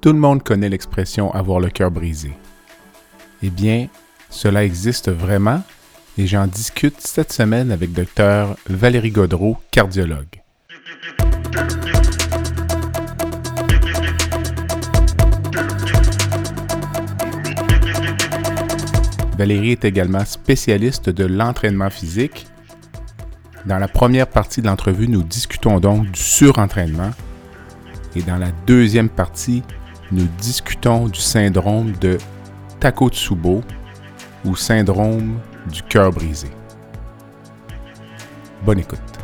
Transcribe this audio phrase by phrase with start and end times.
[0.00, 2.32] Tout le monde connaît l'expression avoir le cœur brisé.
[3.42, 3.88] Eh bien,
[4.30, 5.62] cela existe vraiment
[6.16, 10.40] et j'en discute cette semaine avec Dr Valérie Godreau, cardiologue.
[19.36, 22.46] Valérie est également spécialiste de l'entraînement physique.
[23.66, 27.10] Dans la première partie de l'entrevue, nous discutons donc du surentraînement.
[28.16, 29.62] Et dans la deuxième partie,
[30.12, 32.18] nous discutons du syndrome de
[32.80, 33.62] Takotsubo
[34.44, 35.38] ou syndrome
[35.70, 36.48] du cœur brisé.
[38.64, 39.19] Bonne écoute.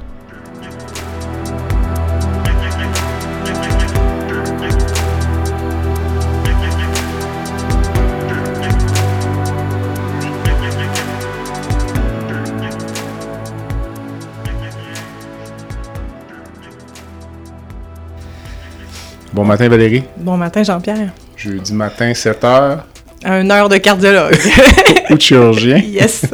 [19.32, 20.02] Bon matin Valérie.
[20.18, 21.12] Bon matin Jean-Pierre.
[21.36, 22.86] Jeudi matin, 7 heures.
[23.24, 24.36] À une heure de cardiologue.
[25.10, 25.78] Ou de chirurgien.
[25.78, 26.26] yes.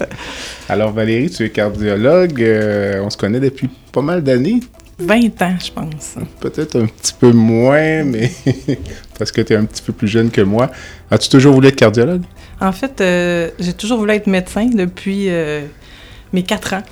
[0.68, 2.40] Alors Valérie, tu es cardiologue.
[2.42, 4.60] euh, on se connaît depuis pas mal d'années.
[4.98, 6.14] 20 ans, je pense.
[6.38, 8.30] Peut-être un petit peu moins, mais
[9.18, 10.70] parce que tu es un petit peu plus jeune que moi.
[11.10, 12.22] As-tu toujours voulu être cardiologue?
[12.60, 15.62] En fait, euh, j'ai toujours voulu être médecin depuis euh,
[16.32, 16.82] mes 4 ans.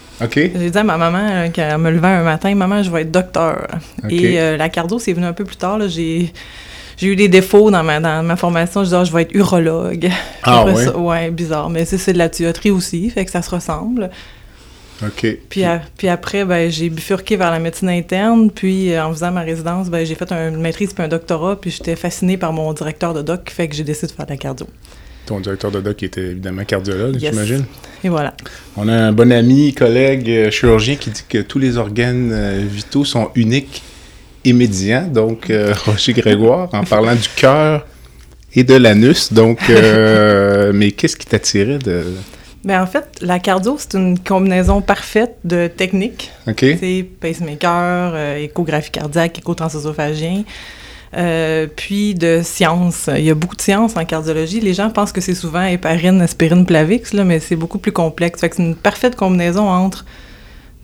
[0.54, 3.02] J'ai dit à ma maman, euh, quand elle me levait un matin, maman, je vais
[3.02, 3.66] être docteur.
[4.10, 5.78] Et euh, la cardio, c'est venu un peu plus tard.
[5.78, 5.88] là.
[5.88, 6.32] J'ai
[6.96, 8.80] j'ai eu des défauts dans ma, dans ma formation.
[8.80, 10.10] Je disais, Ah, je vais être urologue.
[10.42, 10.84] Ah Après ouais?
[10.84, 11.70] ça- ouais, bizarre.
[11.70, 14.10] Mais c'est c'est de la tuyauterie aussi, fait que ça se ressemble.
[15.02, 15.38] OK.
[15.48, 18.50] Puis, après, ben, j'ai bifurqué vers la médecine interne.
[18.50, 21.58] Puis euh, en faisant ma résidence, ben, j'ai fait un- une maîtrise puis un doctorat.
[21.58, 24.30] Puis j'étais fascinée par mon directeur de doc, fait que j'ai décidé de faire de
[24.32, 24.66] la cardio.
[25.30, 27.30] Ton directeur de doc était évidemment cardiologue, Yes.
[27.32, 27.64] j'imagine.
[28.02, 28.34] Et voilà.
[28.76, 32.64] On a un bon ami, collègue euh, chirurgien qui dit que tous les organes euh,
[32.68, 33.80] vitaux sont uniques
[34.44, 35.06] et médians.
[35.06, 37.86] Donc, euh, Roger Grégoire, en parlant du cœur
[38.56, 39.32] et de l'anus.
[39.32, 42.02] Donc, euh, mais qu'est-ce qui t'attirait de...
[42.64, 46.32] Ben, en fait, la cardio, c'est une combinaison parfaite de techniques.
[46.48, 46.58] OK?
[46.80, 50.42] C'est pacemaker, euh, échographie cardiaque, échotransœsophagien,
[51.16, 53.08] euh, puis de science.
[53.16, 54.60] Il y a beaucoup de sciences en cardiologie.
[54.60, 58.40] Les gens pensent que c'est souvent héparine, aspirine, plavix, là, mais c'est beaucoup plus complexe.
[58.40, 60.04] Fait que c'est une parfaite combinaison entre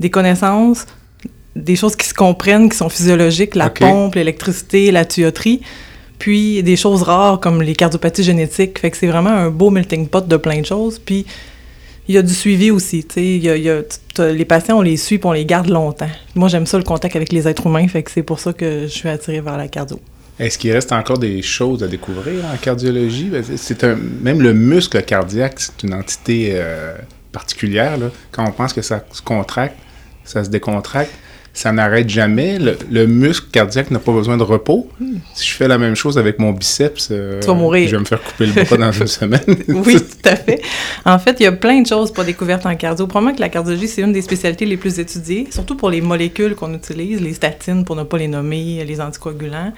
[0.00, 0.87] des connaissances,
[1.54, 5.62] des choses qui se comprennent, qui sont physiologiques, la pompe, l'électricité, la tuyauterie,
[6.19, 8.78] puis des choses rares comme les cardiopathies génétiques.
[8.78, 10.98] Fait que c'est vraiment un beau melting pot de plein de choses.
[10.98, 11.25] Puis
[12.08, 13.25] il y a du suivi aussi, tu sais.
[13.25, 13.82] il y a- il y a-
[14.14, 16.08] t'as- Les patients, on les suit puis on les garde longtemps.
[16.34, 18.82] Moi, j'aime ça, le contact avec les êtres humains, fait que c'est pour ça que
[18.82, 19.98] je suis attirée vers la cardio.
[20.39, 23.25] Est-ce qu'il reste encore des choses à découvrir en cardiologie?
[23.31, 26.95] Ben, c'est- un, même le muscle cardiaque, c'est une entité euh,
[27.33, 27.97] particulière.
[27.97, 28.11] là.
[28.33, 29.77] Quand on pense que ça se contracte,
[30.25, 31.13] ça se décontracte,
[31.55, 32.59] ça n'arrête jamais.
[32.59, 34.91] Le, le muscle cardiaque n'a pas besoin de repos.
[35.33, 37.89] Si je fais la même chose avec mon biceps, euh, Tu vas mourir.
[37.89, 39.41] je vais me faire couper le bras dans une semaine.
[39.69, 40.61] Oui, tout à fait.
[41.07, 43.07] En fait, il y a plein de choses pas découvertes en cardio.
[43.07, 46.55] Probablement que la cardiologie, c'est une des spécialités les plus étudiées, surtout pour les molécules
[46.55, 49.73] qu'on utilise, les statines, pour ne pas les nommer, les anticoagulants.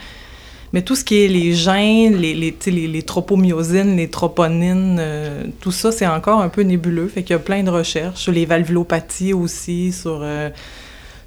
[0.73, 5.45] Mais tout ce qui est les gènes, les, les, les, les tropomyosines, les troponines, euh,
[5.61, 7.09] tout ça, c'est encore un peu nébuleux.
[7.09, 10.51] Fait qu'il y a plein de recherches sur les valvulopathies aussi, sur, euh,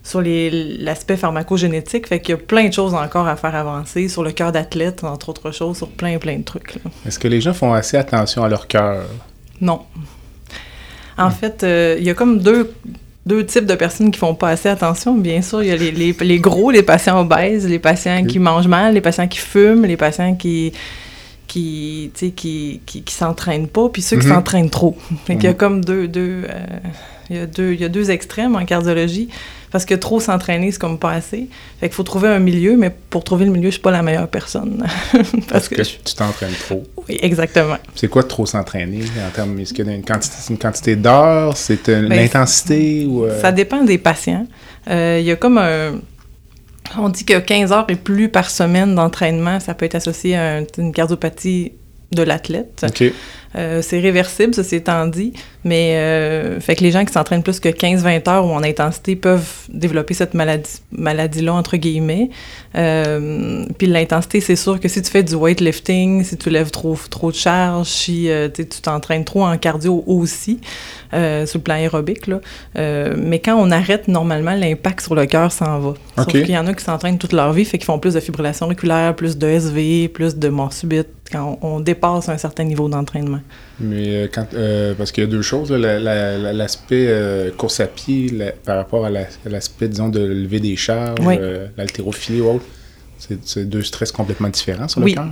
[0.04, 2.08] sur les- l'aspect pharmacogénétique.
[2.08, 5.04] Fait qu'il y a plein de choses encore à faire avancer, sur le cœur d'athlète,
[5.04, 6.76] entre autres choses, sur plein, plein de trucs.
[7.08, 9.04] Est-ce que les gens font assez attention à leur cœur?
[9.60, 9.82] Non.
[11.18, 12.72] En fait, euh, il y a comme deux,
[13.26, 15.14] deux types de personnes qui font pas assez attention.
[15.16, 18.40] Bien sûr, il y a les, les- les gros, les patients obèses, les patients qui
[18.40, 20.74] mangent mal, les patients qui fument, les patients qui
[21.52, 24.34] qui, qui, qui, qui s'entraînent pas, puis ceux qui Mhm.
[24.36, 24.96] s'entraînent trop.
[25.26, 25.58] Fait qu'il y a Mhm.
[25.58, 26.66] comme deux, deux, euh,
[27.30, 29.28] il y a deux, il y a deux extrêmes en cardiologie,
[29.72, 31.48] parce que trop s'entraîner, c'est comme pas assez.
[31.80, 34.02] Fait qu'il faut trouver un milieu, mais pour trouver le milieu, je suis pas la
[34.02, 34.86] meilleure personne.
[35.50, 36.84] Parce que, je- tu t'entraînes trop.
[37.08, 37.78] Oui, exactement.
[37.96, 40.96] C'est quoi trop s'entraîner en termes est-ce qu'il y a une quantité, c'est une quantité
[40.98, 42.30] d'heures, c'est une Ben,
[43.10, 44.46] ou euh, Ça dépend des patients.
[44.90, 45.94] Euh, Il y a comme un...
[46.98, 50.58] On dit que 15 heures et plus par semaine d'entraînement, ça peut être associé à
[50.58, 51.74] un- une cardiopathie
[52.12, 52.86] de l'athlète.
[53.56, 55.34] Euh, c'est réversible, ça c'est dit,
[55.64, 59.16] mais euh, fait que les gens qui s'entraînent plus que 15-20 heures ou en intensité
[59.16, 62.30] peuvent développer cette maladie, maladie-là, entre guillemets.
[62.76, 66.98] Euh, puis l'intensité, c'est sûr que si tu fais du weightlifting, si tu lèves trop,
[67.10, 70.60] trop de charges, si tu t'entraînes trop en cardio aussi,
[71.12, 72.40] sur le plan aérobique, là.
[72.76, 75.94] mais quand on arrête, normalement, l'impact sur le cœur s'en va.
[76.18, 78.20] Sauf qu'il y en a qui s'entraînent toute leur vie, fait qu'ils font plus de
[78.20, 82.90] fibrillation auriculaire, plus de SV, plus de mort subite, quand on, dépasse un certain niveau
[82.90, 83.40] d'entraînement.
[83.80, 88.32] Mais euh, quand, euh, parce qu'il y a deux choses, l'aspect euh, course à pied
[88.66, 91.20] par rapport à l'aspect, disons, de lever des charges,
[91.78, 92.66] l'haltérophilie ou autre.
[93.44, 95.28] C'est deux stress complètement différents sur le cœur.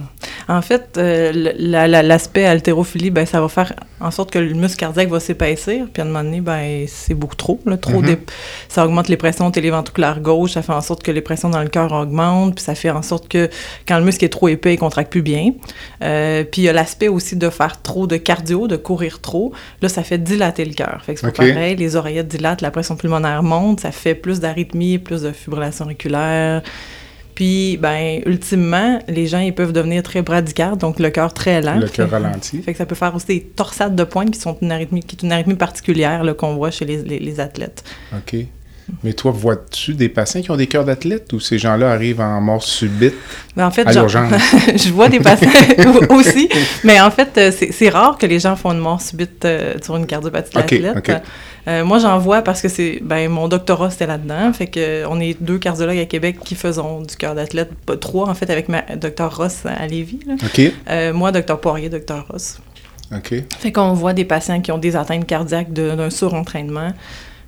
[0.47, 5.09] En fait, euh, l'aspect haltérophilie, ben, ça va faire en sorte que le muscle cardiaque
[5.09, 7.59] va s'épaissir, puis à un moment donné, ben, c'est beaucoup trop.
[7.81, 8.17] trop mm-hmm.
[8.67, 11.67] Ça augmente les pressions téléventriculaires gauche, ça fait en sorte que les pressions dans le
[11.67, 13.49] cœur augmentent, puis ça fait en sorte que
[13.87, 15.51] quand le muscle est trop épais, il contracte plus bien.
[16.03, 19.51] Euh, puis il y a l'aspect aussi de faire trop de cardio, de courir trop.
[19.81, 21.01] Là, ça fait dilater le cœur.
[21.03, 24.99] Fait que c'est pareil, les oreillettes dilatent, la pression pulmonaire monte, ça fait plus d'arythmie,
[24.99, 26.61] plus de fibrillation auriculaire.
[27.39, 31.79] Puis, ben, ultimement, les gens, ils peuvent devenir très bradycardes, donc le cœur très lent.
[31.79, 32.61] Le cœur ralenti.
[32.61, 35.15] Fait que ça peut faire aussi des torsades de pointe qui sont une arythmie, qui
[35.15, 37.85] est une arythmie particulière qu'on voit chez les, les, athlètes.
[38.11, 38.45] OK.
[39.03, 42.41] Mais toi, vois-tu des patients qui ont des cœurs d'athlètes ou ces gens-là arrivent en
[42.41, 43.15] mort subite
[43.55, 44.33] ben, en fait, à l'urgence?
[44.75, 45.49] je vois des patients
[46.09, 46.49] aussi,
[46.83, 49.95] mais en fait, euh, c'est rare que les gens font une mort subite euh, sur
[49.95, 51.23] une cardiopathie d'athlète.
[51.67, 55.19] Euh, moi, j'en vois parce que c'est ben mon doctorat c'était là-dedans, fait que on
[55.19, 58.69] est deux cardiologues à Québec qui faisons du cœur d'athlète, pas trois en fait avec
[58.69, 60.21] ma docteur Ross à Lévis.
[60.89, 62.59] Euh, moi, docteur Poirier, docteur Ross.
[63.59, 66.93] Fait qu'on voit des patients qui ont des atteintes cardiaques d'un surentraînement.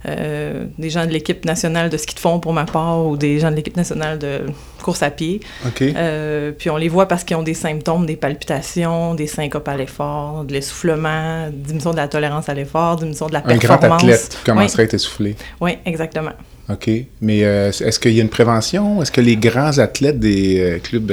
[0.07, 3.39] Euh, des gens de l'équipe nationale de ski de fond pour ma part ou des
[3.39, 4.41] gens de l'équipe nationale de
[4.81, 5.41] course à pied.
[5.81, 9.77] Euh, puis on les voit parce qu'ils ont des symptômes, des palpitations, des syncopes à
[9.77, 13.73] l'effort, de l'essoufflement, diminution de la tolérance à l'effort, diminution de la performance.
[13.73, 15.35] Un grand athlète commencerait à être essoufflé.
[15.59, 16.31] Oui, exactement.
[16.69, 16.89] OK.
[17.21, 19.03] Mais euh, est-ce qu'il y a une prévention?
[19.03, 21.11] Est-ce que les grands athlètes des clubs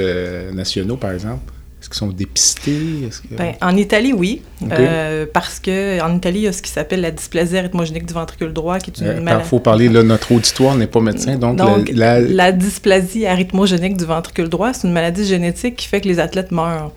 [0.53, 1.53] nationaux, par exemple,
[1.89, 3.09] est-ce qu'ils sont dépistés?
[3.31, 4.41] Ben, en Italie, oui.
[4.71, 8.53] Euh, parce qu'en Italie, il y a ce qui s'appelle la dysplasie rythmogénique du ventricule
[8.53, 9.45] droit, qui est une euh, maladie.
[9.45, 12.51] Il faut parler, là, notre auditoire n'est pas médecin, donc, la, la...
[12.51, 16.91] dysplasie arythmogénique du ventricule droit, c'est une maladie génétique qui fait que les athlètes meurent.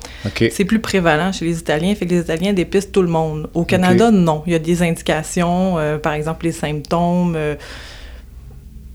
[0.51, 3.49] C'est plus prévalent chez les Italiens, fait que les Italiens dépistent tout le monde.
[3.55, 4.43] Au Canada, non.
[4.47, 7.37] Il y a des indications, euh, par exemple, les symptômes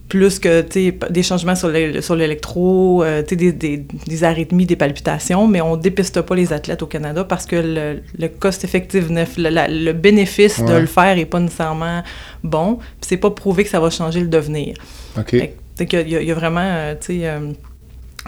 [0.07, 0.62] plus que
[1.09, 6.36] des changements sur l'électro, euh, des, des, des, arythmies, des palpitations, mais on dépiste pas
[6.36, 10.86] les athlètes au Canada parce que le, le cost effective, le, le bénéfice de le
[10.86, 12.04] faire est pas nécessairement
[12.44, 12.80] bon.
[13.01, 14.75] C'est pas prouvé que ça va changer le devenir.
[15.18, 15.33] OK.
[15.33, 17.51] il y, a vraiment, euh, tu sais, euh,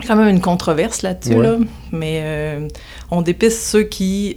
[0.06, 1.58] quand même une controverse là-dessus, là,
[1.92, 2.58] mais
[3.12, 4.36] on dépiste ceux qui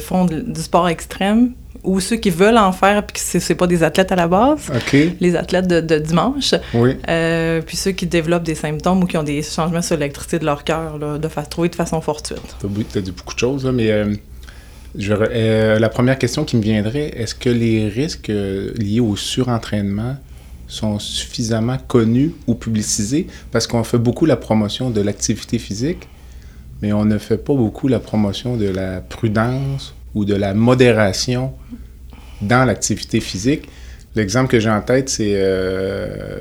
[0.00, 1.52] font du sport extrême
[1.84, 4.70] ou ceux qui veulent en faire puis que c'est pas des athlètes à la base,
[5.20, 9.42] les athlètes de, dimanche, euh, puis ceux qui développent des symptômes ou qui ont des
[9.42, 12.56] changements sur l'électricité de leur cœur, de fa trouver de façon fortuite.
[12.60, 14.14] Tu as dit beaucoup de choses, mais euh,
[14.98, 20.16] euh, la première question qui me viendrait, est-ce que les risques liés au surentraînement
[20.68, 23.26] sont suffisamment connus ou publicisés?
[23.50, 26.08] Parce qu'on fait beaucoup la promotion de l'activité physique,
[26.80, 31.52] mais on ne fait pas beaucoup la promotion de la prudence ou de la modération
[32.40, 33.68] dans l'activité physique.
[34.14, 36.38] L'exemple que j'ai en tête, c'est euh,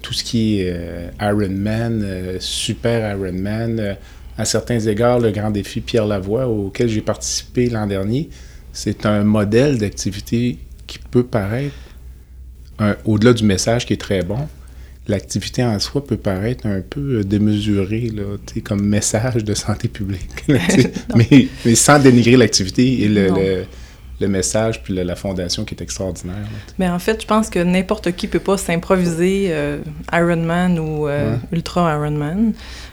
[0.00, 3.96] tout ce qui est euh, Ironman, euh, super Ironman.
[4.38, 8.30] à certains égards, le grand défi Pierre Lavoie, auquel j'ai participé l'an dernier,
[8.72, 11.74] c'est un modèle d'activité qui peut paraître,
[13.04, 14.48] au-delà du message qui est très bon,
[15.10, 18.22] l'activité en soi peut paraître un peu démesurée là,
[18.64, 20.30] comme message de santé publique.
[20.48, 23.64] mais, mais, sans dénigrer l'activité et le, le,
[24.26, 26.36] message puis la fondation qui est extraordinaire.
[26.78, 29.78] Mais en fait, je pense que n'importe qui peut pas s'improviser euh,
[30.12, 32.52] Ironman ou euh, Ultra Ironman.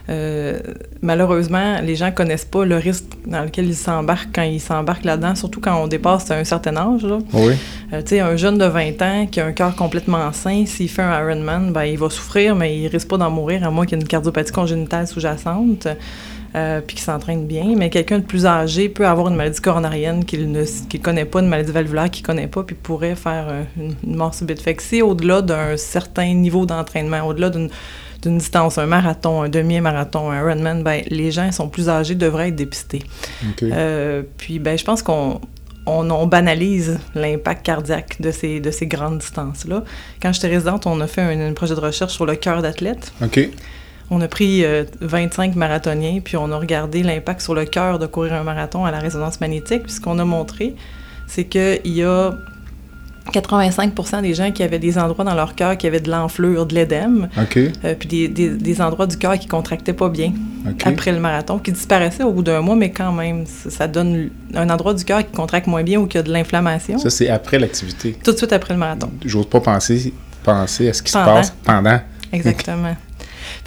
[0.10, 0.60] Euh,
[1.02, 5.36] malheureusement, les gens connaissent pas le risque dans lequel ils s'embarquent quand ils s'embarquent là-dedans,
[5.36, 7.06] surtout quand on dépasse un certain âge.
[7.34, 7.54] Oui.
[7.94, 10.90] Euh, tu sais, un jeune de 20 ans qui a un cœur complètement sain, s'il
[10.90, 13.86] fait un Ironman, ben, il va souffrir, mais il risque pas d'en mourir, à moins
[13.86, 15.88] qu'il ait une cardiopathie congénitale sous-jacente.
[16.58, 20.26] Euh, puis qui s'entraîne bien, mais quelqu'un de plus âgé peut avoir une maladie coronarienne
[20.26, 20.64] qu'il ne
[21.02, 23.48] connaît pas, une maladie valvulaire qu'il connaît pas, puis pourrait faire
[23.78, 24.62] une, mort subite.
[24.62, 27.70] Fait que c'est au-delà d'un certain niveau d'entraînement, au-delà d'une
[28.22, 32.50] d'une distance, un marathon, un demi-marathon, un Ironman, ben, les gens sont plus âgés, devraient
[32.50, 33.04] être dépistés.
[33.64, 35.40] Euh, puis ben, je pense qu'on
[35.86, 39.84] on, banalise l'impact cardiaque de ces, de ces grandes distances-là.
[40.22, 43.14] Quand j'étais résidente, on a fait un, projet de recherche sur le cœur d'athlète.
[43.22, 43.50] OK.
[44.10, 44.64] On a pris
[45.02, 48.92] 25 marathoniens, puis on a regardé l'impact sur le cœur de courir un marathon à
[48.92, 49.84] la résonance magnétique.
[49.84, 50.76] Puis ce qu'on a montré,
[51.28, 52.32] c'est qu'il y a
[53.32, 56.76] 85% des gens qui avaient des endroits dans leur cœur qui avaient de l'enflure, de
[56.76, 60.34] l'édème, euh, puis des, des, des, endroits du cœur qui contractaient pas bien
[60.84, 64.70] après le marathon, qui disparaissaient au bout d'un mois, mais quand même, ça, donne un
[64.70, 66.98] endroit du cœur qui contracte moins bien ou qui a de l'inflammation.
[66.98, 68.18] Ça, c'est après l'activité.
[68.24, 69.10] Tout de suite après le marathon.
[69.26, 72.00] J'ose pas penser, penser à ce qui se passe pendant.
[72.32, 72.96] Exactement.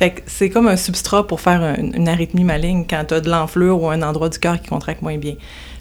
[0.01, 3.29] Fait que c'est comme un substrat pour faire une arythmie maligne quand tu as de
[3.29, 5.35] l'enflure ou un endroit du cœur qui contracte moins bien.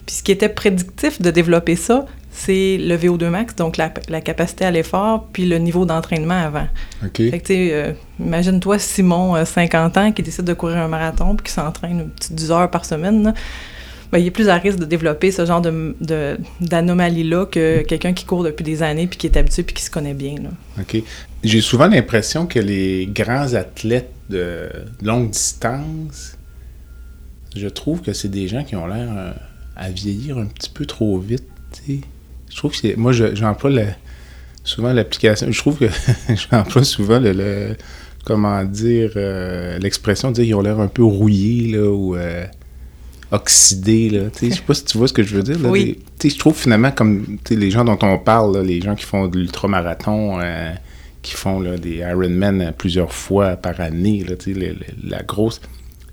[0.04, 4.66] Puis ce qui était prédictif de développer ça, c'est le VO2 max, donc la, capacité
[4.66, 6.66] à l'effort, puis le niveau d'entraînement avant.
[7.02, 7.16] OK.
[7.16, 11.46] Fait que, euh, imagine-toi Simon, 50 euh, ans, qui décide de courir un marathon, puis
[11.46, 13.32] qui s'entraîne une petite 10 heures par semaine.
[14.12, 15.94] Ben, il est plus à risque de développer ce genre de,
[16.60, 19.90] d'anomalie-là que quelqu'un qui court depuis des années, puis qui est habitué, puis qui se
[19.90, 20.34] connaît bien.
[20.80, 21.02] OK.
[21.44, 24.68] J'ai souvent l'impression que les grands athlètes de
[25.02, 26.36] longue distance,
[27.56, 29.32] je trouve que c'est des gens qui ont l'air euh,
[29.76, 31.44] à vieillir un petit peu trop vite.
[31.88, 32.96] Je trouve que c'est.
[32.96, 33.70] Moi, j'emploie
[34.64, 35.50] souvent l'application.
[35.50, 35.86] Je trouve que
[36.50, 37.76] j'emploie souvent le,
[38.24, 42.44] comment dire euh, l'expression de dire qu'ils ont l'air un peu rouillés là, ou euh,
[43.30, 44.10] oxydés.
[44.10, 44.22] Là.
[44.42, 45.56] Je sais pas si tu vois ce que je veux dire.
[45.64, 45.98] oui.
[46.22, 50.40] je trouve finalement comme les gens dont on parle, les gens qui font de l'ultramarathon,
[50.40, 50.72] euh,
[51.22, 54.34] qui font là, des Ironman plusieurs fois par année, là,
[55.04, 55.60] la grosse.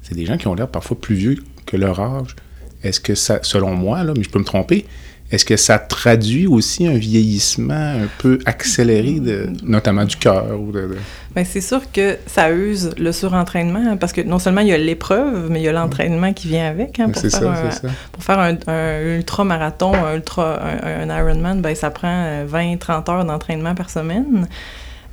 [0.01, 2.35] C'est des gens qui ont l'air parfois plus vieux que leur âge.
[2.83, 4.85] Est-ce que ça, selon moi, là, mais je peux me tromper,
[5.29, 10.45] est-ce que ça traduit aussi un vieillissement un peu accéléré, de, notamment du cœur?
[10.45, 10.95] De,
[11.35, 14.73] Bien, c'est sûr que ça use le surentraînement, hein, parce que non seulement il y
[14.73, 16.99] a l'épreuve, mais il y a l'entraînement qui vient avec.
[16.99, 17.89] Hein, pour, faire ça, un, ça.
[18.13, 18.55] pour faire un,
[19.17, 24.47] ultra-marathon, un, ultra, un, Ironman, ben, ça prend 20-30 euh, heures d'entraînement par semaine.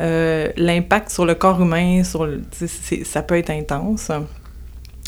[0.01, 2.29] Euh, l'impact sur le corps humain, sur
[3.05, 4.11] ça peut être intense.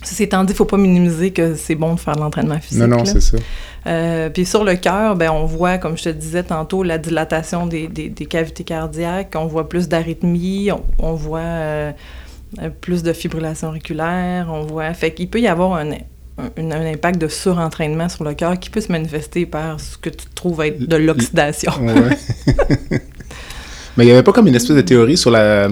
[0.05, 2.61] Ceci étant dit, il ne faut pas minimiser que c'est bon de faire de l'entraînement
[2.61, 2.83] physique.
[2.83, 3.39] Non, non, c'est ça.
[3.87, 7.67] Euh, puis sur le cœur, ben, on voit, comme je te disais tantôt, la dilatation
[7.67, 11.93] des, des, cavités cardiaques, on voit plus d'arythmie, on, voit euh,
[12.81, 14.93] plus de fibrillation auriculaire, on voit...
[14.93, 15.93] Fait qu'il peut y avoir un,
[16.39, 20.27] un, impact de surentraînement sur le cœur qui peut se manifester par ce que tu
[20.35, 21.73] trouves être de l'oxydation.
[23.97, 25.69] Mais il n'y avait pas comme une espèce de théorie sur la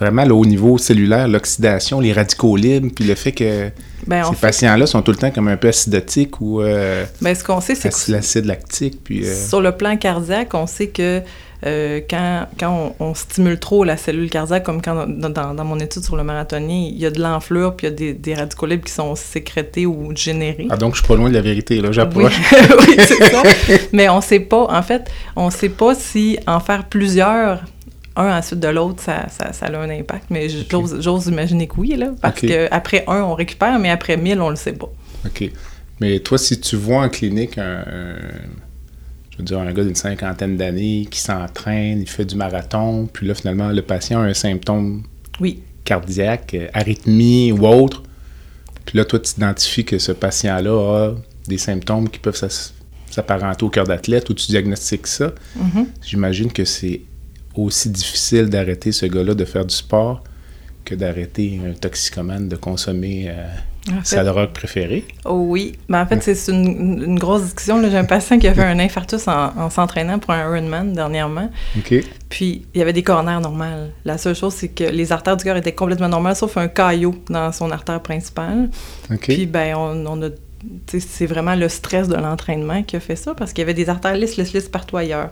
[0.00, 3.70] vraiment au niveau cellulaire, l'oxydation, les radicaux libres, puis le fait que
[4.06, 7.44] ben, ces patients-là sont tout le temps comme un peu acidotiques ou euh, ben, ce
[7.44, 9.04] qu'on sait, c'est l'acide lactique.
[9.04, 11.20] Puis, euh, Sur le plan cardiaque, on sait que
[11.66, 16.02] euh, quand, quand on, stimule trop la cellule cardiaque, comme quand dans, dans, mon étude
[16.02, 18.64] sur le marathonien, il y a de l'enflure, puis il y a des, des radicaux
[18.64, 20.68] libres qui sont sécrétés ou générés.
[20.70, 22.40] Ah, donc je suis pas loin de la vérité, là, j'approche.
[22.88, 23.42] Oui, c'est ça.
[23.92, 27.60] Mais on sait pas, en fait, on sait pas si en faire plusieurs
[28.16, 30.26] un ensuite de l'autre, ça, ça, a un impact.
[30.30, 34.50] Mais j'ose imaginer que oui, là, parce qu'après un, on récupère, mais après mille, on
[34.50, 34.90] le sait pas.
[35.26, 35.50] OK.
[36.00, 37.84] Mais toi, si tu vois en clinique un,
[39.30, 43.26] je veux dire, un gars d'une cinquantaine d'années qui s'entraîne, il fait du marathon, puis
[43.26, 45.02] là, finalement, le patient a un symptôme
[45.40, 45.62] oui.
[45.84, 48.02] cardiaque, arythmie ou autre,
[48.86, 51.14] puis là, toi, tu identifies que ce patient-là a
[51.46, 52.40] des symptômes qui peuvent
[53.10, 55.86] s'apparenter au cœur d'athlète ou tu diagnostiques ça, mm-hmm.
[56.02, 57.02] j'imagine que c'est
[57.56, 60.22] aussi difficile d'arrêter ce gars-là de faire du sport
[60.84, 63.46] que d'arrêter un toxicomane de consommer euh,
[64.02, 65.04] sa drogue préférée.
[65.24, 65.72] Oh oui.
[65.88, 67.80] Ben, en fait, c'est une, grosse discussion.
[67.82, 71.50] J'ai un patient qui a fait un infarctus en, s'entraînant pour un Ironman dernièrement.
[71.78, 71.94] OK.
[72.28, 73.90] Puis, il y avait des coronaires normales.
[74.04, 77.14] La seule chose, c'est que les artères du cœur étaient complètement normales, sauf un caillot
[77.28, 78.70] dans son artère principale.
[79.10, 79.20] OK.
[79.20, 80.30] Puis, ben, on, on a
[80.86, 83.88] c'est vraiment le stress de l'entraînement qui a fait ça, parce qu'il y avait des
[83.88, 85.30] artères lisses, lisses, lisses partout ailleurs.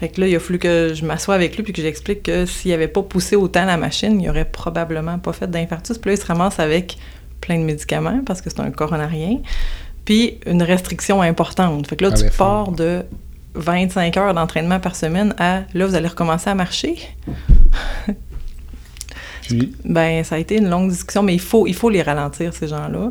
[0.00, 2.46] Fait que là, il a fallu que je m'assoie avec lui puis que j'explique que
[2.46, 5.98] s'il n'avait pas poussé autant la machine, il aurait probablement pas fait d'infarctus.
[5.98, 6.98] Puis là, il se ramasse avec
[7.40, 9.38] plein de médicaments parce que c'est un coronarien.
[10.04, 11.86] Puis une restriction importante.
[11.88, 13.04] Fait que là, tu pars de
[13.54, 16.96] 25 heures d'entraînement par semaine à là, vous allez recommencer à marcher.
[19.42, 19.72] Puis?
[19.84, 22.68] Ben, ça a été une longue discussion, mais il faut, il faut les ralentir, ces
[22.68, 23.10] gens-là.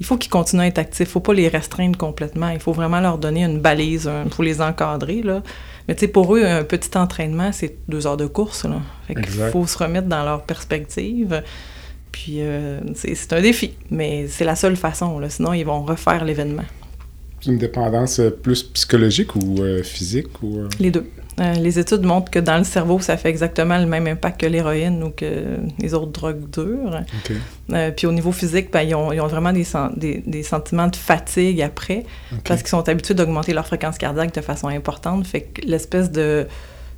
[0.00, 1.06] Il faut qu'ils continuent à être actifs.
[1.06, 2.50] Il ne faut pas les restreindre complètement.
[2.50, 4.10] Il faut vraiment leur donner une balise.
[4.26, 5.22] Il faut les encadrer.
[5.22, 5.42] Là.
[5.88, 8.64] Mais tu sais, pour eux, un petit entraînement, c'est deux heures de course.
[8.64, 8.80] Là.
[9.06, 11.42] Fait qu'il faut se remettre dans leur perspective.
[12.10, 15.18] Puis euh, c'est un défi, mais c'est la seule façon.
[15.18, 15.28] Là.
[15.28, 16.64] Sinon, ils vont refaire l'événement.
[17.46, 20.42] Une dépendance plus psychologique ou euh, physique?
[20.42, 20.68] Ou, euh?
[20.78, 21.06] Les deux.
[21.38, 24.46] Euh, les études montrent que dans le cerveau, ça fait exactement le même impact que
[24.46, 27.02] l'héroïne ou que les autres drogues dures.
[27.72, 30.86] Euh, puis au niveau physique, ben, ils, ont, ils, ont, vraiment des, des, des, sentiments
[30.86, 32.04] de fatigue après,
[32.44, 35.26] parce qu'ils sont habitués d'augmenter leur fréquence cardiaque de façon importante.
[35.26, 36.46] Fait que l'espèce de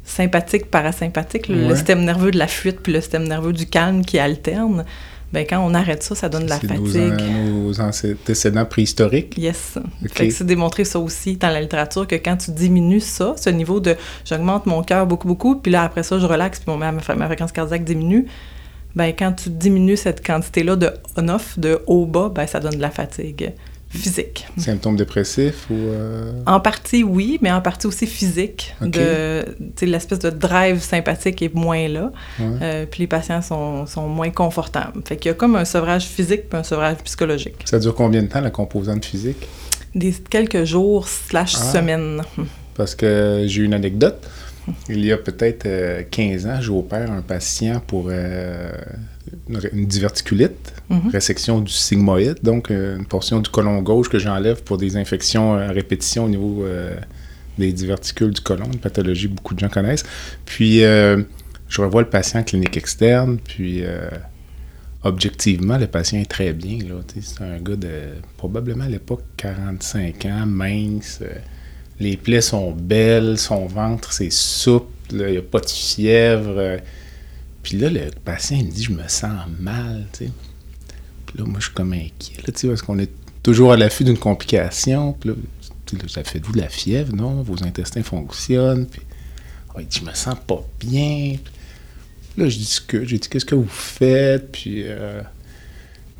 [0.04, 4.18] sympathique, parasympathique, le système nerveux de la fuite puis le système nerveux du calme qui
[4.20, 4.84] alterne,
[5.32, 7.20] ben quand on arrête ça, ça donne de la nos, fatigue.
[7.20, 9.36] an- nos antécédents préhistoriques.
[9.36, 9.74] Yes.
[10.04, 10.10] Ok.
[10.12, 13.50] Fait que c'est démontré ça aussi dans la littérature que quand tu diminues ça, ce
[13.50, 16.78] niveau de j'augmente mon cœur beaucoup, beaucoup, puis là après ça, je relaxe, puis mon,
[16.78, 18.26] ma, ma fréquence cardiaque diminue,
[18.96, 22.90] ben quand tu diminues cette quantité-là de on-off, de haut-bas, ben ça donne de la
[22.90, 23.52] fatigue
[23.90, 24.46] physique.
[24.58, 25.74] Symptômes dépressifs ou.
[25.74, 28.74] euh, En partie, oui, mais en partie aussi physique.
[28.82, 28.90] Ok.
[28.90, 29.44] De,
[29.82, 32.12] l'espèce de drive sympathique est moins là.
[32.38, 32.46] ouais.
[32.62, 35.00] euh, puis les patients sont, sont moins confortables.
[35.06, 37.56] Fait qu'il y a comme un sevrage physique puis un sevrage psychologique.
[37.64, 39.48] Ça dure combien de temps la composante physique?
[39.94, 41.72] Des quelques jours slash Ah.
[41.72, 42.22] semaines.
[42.74, 44.28] Parce que j'ai une anecdote.
[44.90, 48.70] Il y a peut-être euh, 15 ans, j'ai opéré un patient pour euh,
[49.48, 51.10] une, une diverticulite, Mhm.
[51.10, 55.54] résection du sigmoïde, donc euh, une portion du côlon gauche que j'enlève pour des infections
[55.54, 56.96] euh, à répétition au niveau euh,
[57.58, 60.04] des diverticules du côlon, une pathologie que beaucoup de gens connaissent.
[60.46, 63.82] Puis, je revois le patient en clinique externe, puis
[65.02, 66.78] objectivement, le patient est très bien.
[67.20, 67.90] C'est un gars de
[68.36, 71.20] probablement à l'époque 45 ans, mince.
[71.98, 76.78] les plaies sont belles, son ventre c'est souple, il n'y a pas de fièvre.
[77.64, 80.06] Puis là, le patient il me dit Je me sens mal.
[81.28, 83.10] Puis là, moi, je suis comme inquiet, là, tu sais, parce qu'on est
[83.42, 85.12] toujours à l'affût d'une complication.
[85.12, 85.36] Puis là,
[86.08, 88.86] ça fait vous de la fièvre, non Vos intestins fonctionnent.
[88.86, 89.02] Puis
[89.70, 91.36] ah, il dit Je me sens pas bien.
[91.36, 93.04] Puis là, je discute.
[93.04, 94.50] J'ai dit Qu'est-ce que vous faites?
[94.52, 94.82] Puis.
[94.86, 95.20] euh,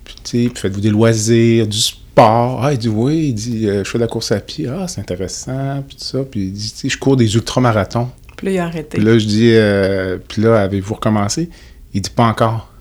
[0.05, 2.65] puis, tu sais, faites-vous des loisirs, du sport?
[2.65, 3.29] Ah, il dit oui.
[3.29, 4.67] Il dit, euh, je fais de la course à pied.
[4.67, 5.83] Ah, c'est intéressant.
[5.87, 6.21] Puis tout ça.
[6.25, 8.11] Puis il dit, tu sais, je cours des ultramarathons.
[8.37, 8.97] Puis là, il a arrêté.
[8.97, 11.51] Puis là, je dis, euh, puis là, avez-vous recommencé?
[11.93, 12.73] Il dit, pas encore.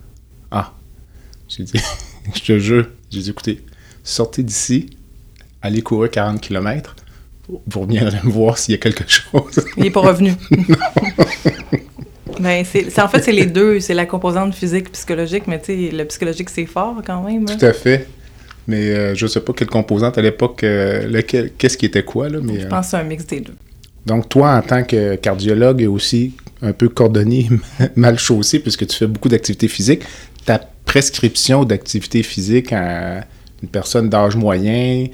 [0.52, 0.74] Ah.
[1.50, 1.74] J'ai dit,
[2.36, 2.88] je te jure.
[3.12, 3.62] J'ai dit, écoutez,
[4.04, 4.88] sortez d'ici,
[5.62, 6.96] allez courir 40 km.
[7.68, 9.66] Vous reviendrez me voir s'il y a quelque chose.
[9.78, 10.34] Il n'est pas revenu.
[12.40, 13.80] Ben, c'est, en fait, c'est les deux.
[13.80, 17.46] C'est la composante physique, psychologique, mais tu sais, le psychologique, c'est fort quand même.
[17.50, 17.56] hein.
[17.58, 18.08] Tout à fait.
[18.68, 22.30] Mais euh, je sais pas quelle composante à l'époque, euh, lequel- qu'est-ce qui était quoi,
[22.30, 22.40] là.
[22.44, 23.56] Mais, Je euh, pense que c'est un mix des deux.
[24.06, 27.50] Donc, toi, en tant que cardiologue et aussi un peu cordonnier
[27.96, 30.04] mal chaussé, puisque tu fais beaucoup d'activité physique,
[30.46, 30.60] ta
[30.98, 33.18] prescription d'activité physique à
[33.62, 35.06] une personne d'âge moyen,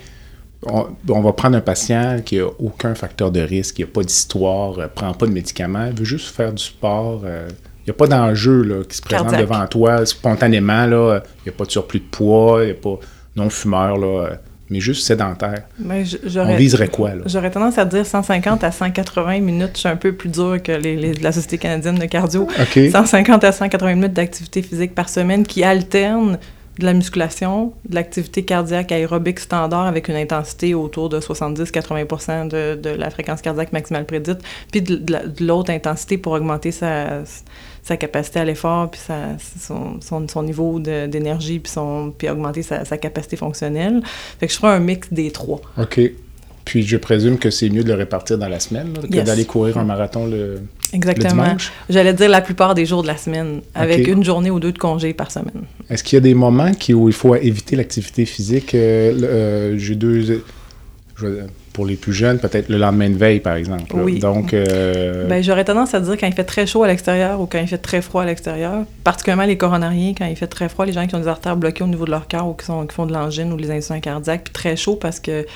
[0.65, 4.01] on, on va prendre un patient qui n'a aucun facteur de risque, qui n'a pas
[4.01, 7.23] d'histoire, ne prend pas de médicaments, veut juste faire du sport.
[7.25, 7.49] euh,
[7.81, 9.41] Il n'y a pas d'enjeu qui se présente Cardiaque.
[9.49, 10.85] devant toi spontanément.
[10.85, 11.21] là.
[11.39, 12.97] Il n'y a pas de surplus de poids, il n'y a pas
[13.35, 14.35] non-fumeur, là, euh,
[14.73, 15.63] mais juste sédentaire.
[15.79, 17.09] Ben, je- On viserait quoi?
[17.15, 17.21] Là?
[17.27, 19.71] j'aurais tendance à dire 150 à 180 minutes.
[19.75, 22.43] Je suis un peu plus dur que les, les- la Société canadienne de cardio.
[22.43, 22.79] OK.
[22.91, 26.37] 150 à 180 minutes d'activité physique par semaine qui alternent
[26.79, 32.75] de la musculation, de l'activité cardiaque aérobique standard avec une intensité autour de 70-80 de,
[32.75, 34.39] de la fréquence cardiaque maximale prédite,
[34.71, 37.23] puis de, de la- de l'autre intensité pour augmenter sa,
[37.83, 39.01] sa capacité à l'effort, puis
[39.59, 41.71] son, son, son niveau d'énergie, puis,
[42.17, 44.01] puis augmenter sa, sa capacité fonctionnelle.
[44.39, 45.61] Fait que je ferai un mix des trois.
[45.77, 45.99] OK.
[46.65, 49.25] Puis je présume que c'est mieux de le répartir dans la semaine là, que Yes.
[49.25, 50.59] d'aller courir un marathon le, le
[50.93, 51.43] Exactement.
[51.43, 51.71] dimanche.
[51.89, 54.77] J'allais dire la plupart des jours de la semaine, avec une journée ou deux de
[54.77, 55.63] congé par semaine.
[55.89, 58.73] Est-ce qu'il y a des moments qui, où il faut éviter l'activité physique?
[58.75, 60.21] Euh, euh, J'ai deux...
[61.15, 63.91] je vais- pour les plus jeunes, peut-être le lendemain de veille, par exemple.
[63.95, 64.19] Oui.
[64.19, 67.47] Donc, euh, Ben, j'aurais tendance à dire quand il fait très chaud à l'extérieur ou
[67.47, 70.85] quand il fait très froid à l'extérieur, particulièrement les coronariens, quand il fait très froid,
[70.85, 72.85] les gens qui ont des artères bloquées au niveau de leur cœur ou qui, sont,
[72.85, 75.47] qui font de l'angine ou des insuffisants cardiaques, puis très chaud parce que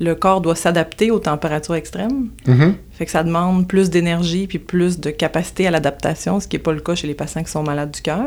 [0.00, 2.28] le corps doit s'adapter aux températures extrêmes.
[2.46, 2.74] mhm.
[2.92, 6.62] Fait que ça demande plus d'énergie puis plus de capacité à l'adaptation, ce qui n'est
[6.62, 8.24] pas le cas chez les patients qui sont malades du cœur.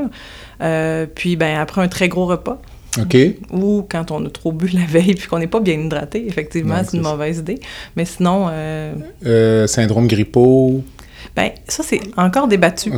[0.62, 2.62] Euh, puis, ben, après un très gros repas,
[3.52, 6.76] ou quand on a trop bu la veille puis qu'on n'est pas bien hydraté, effectivement,
[6.84, 7.60] c'est une mauvaise idée.
[7.96, 8.94] Mais sinon, euh,
[9.26, 10.84] Euh, syndrome grippaux.
[11.36, 12.92] ben, ça, c'est encore débattu.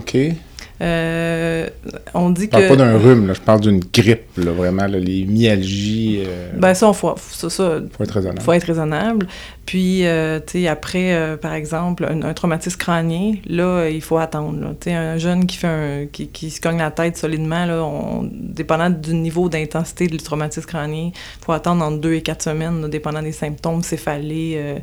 [0.82, 1.68] Je Euh,
[2.14, 2.70] on dit parle que.
[2.70, 6.24] pas d'un rhume, là, je parle d'une grippe, là, vraiment, là, les myalgies.
[6.26, 8.42] euh, Ben, ça, on faut, ça, ça, faut être raisonnable.
[8.42, 9.28] faut être raisonnable.
[9.66, 14.18] Puis, euh, tu sais, après, euh, par exemple, un, un traumatisme crânien, là, il faut
[14.18, 14.74] attendre.
[14.80, 17.84] Tu sais, un jeune qui fait un, qui, qui se cogne la tête solidement, là,
[17.84, 22.42] on, dépendant du niveau d'intensité du traumatisme crânien, il faut attendre entre deux et quatre
[22.44, 24.76] semaines, là, dépendant des symptômes, céphalées,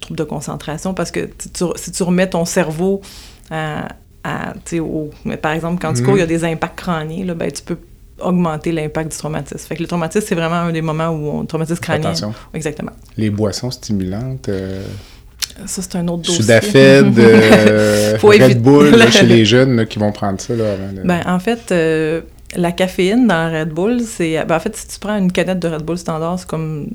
[0.00, 3.00] troubles de concentration, parce que tu- si tu remets ton cerveau
[3.50, 3.88] à,
[4.26, 6.06] à, tu sais, au- mais par exemple, quand tu Mhm.
[6.06, 7.76] cours, il y a des impacts crâniens, là, ben, tu peux
[8.20, 9.58] augmenter l'impact du traumatisme.
[9.68, 11.44] Fait que le traumatisme, c'est vraiment un des moments où on...
[11.44, 12.10] traumatisme crânien.
[12.10, 12.32] Attention.
[12.54, 12.92] Exactement.
[13.16, 14.82] Les boissons stimulantes, euh,
[15.66, 16.42] Ça, c'est un autre dossier.
[16.42, 20.54] Sudafed, euh, Faut Red Bull, là, chez les jeunes là, qui vont prendre ça.
[20.54, 22.22] Là, avant de- Ben, en fait, euh,
[22.56, 24.42] la caféine dans Red Bull, c'est...
[24.46, 26.88] Ben, en fait, si tu prends une canette de Red Bull standard, c'est comme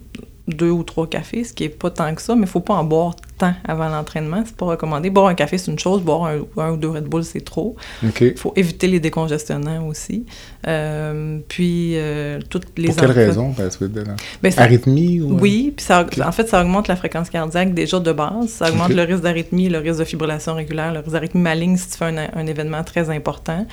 [0.53, 2.75] deux ou trois cafés, ce qui est pas tant que ça, mais il faut pas
[2.75, 4.43] en boire tant avant l'entraînement.
[4.45, 5.09] C'est pas recommandé.
[5.09, 6.01] Boire un café, c'est une chose.
[6.01, 7.75] Boire un, ou deux Red Bull, c'est trop.
[8.03, 10.25] Il faut éviter les décongestionnants aussi.
[10.67, 12.87] Euh, puis, euh, toutes les...
[12.87, 13.53] Pour quelle raison?
[13.53, 15.21] Que, ben, Arythmie?
[15.21, 15.39] Ou...
[15.39, 15.73] Oui.
[15.75, 18.47] Puis ça, en fait, ça augmente la fréquence cardiaque déjà de base.
[18.47, 21.89] Ça augmente le risque d'arythmie, le risque de fibrillation régulière, le risque d'arythmie maligne si
[21.89, 23.65] tu fais un, un événement très important.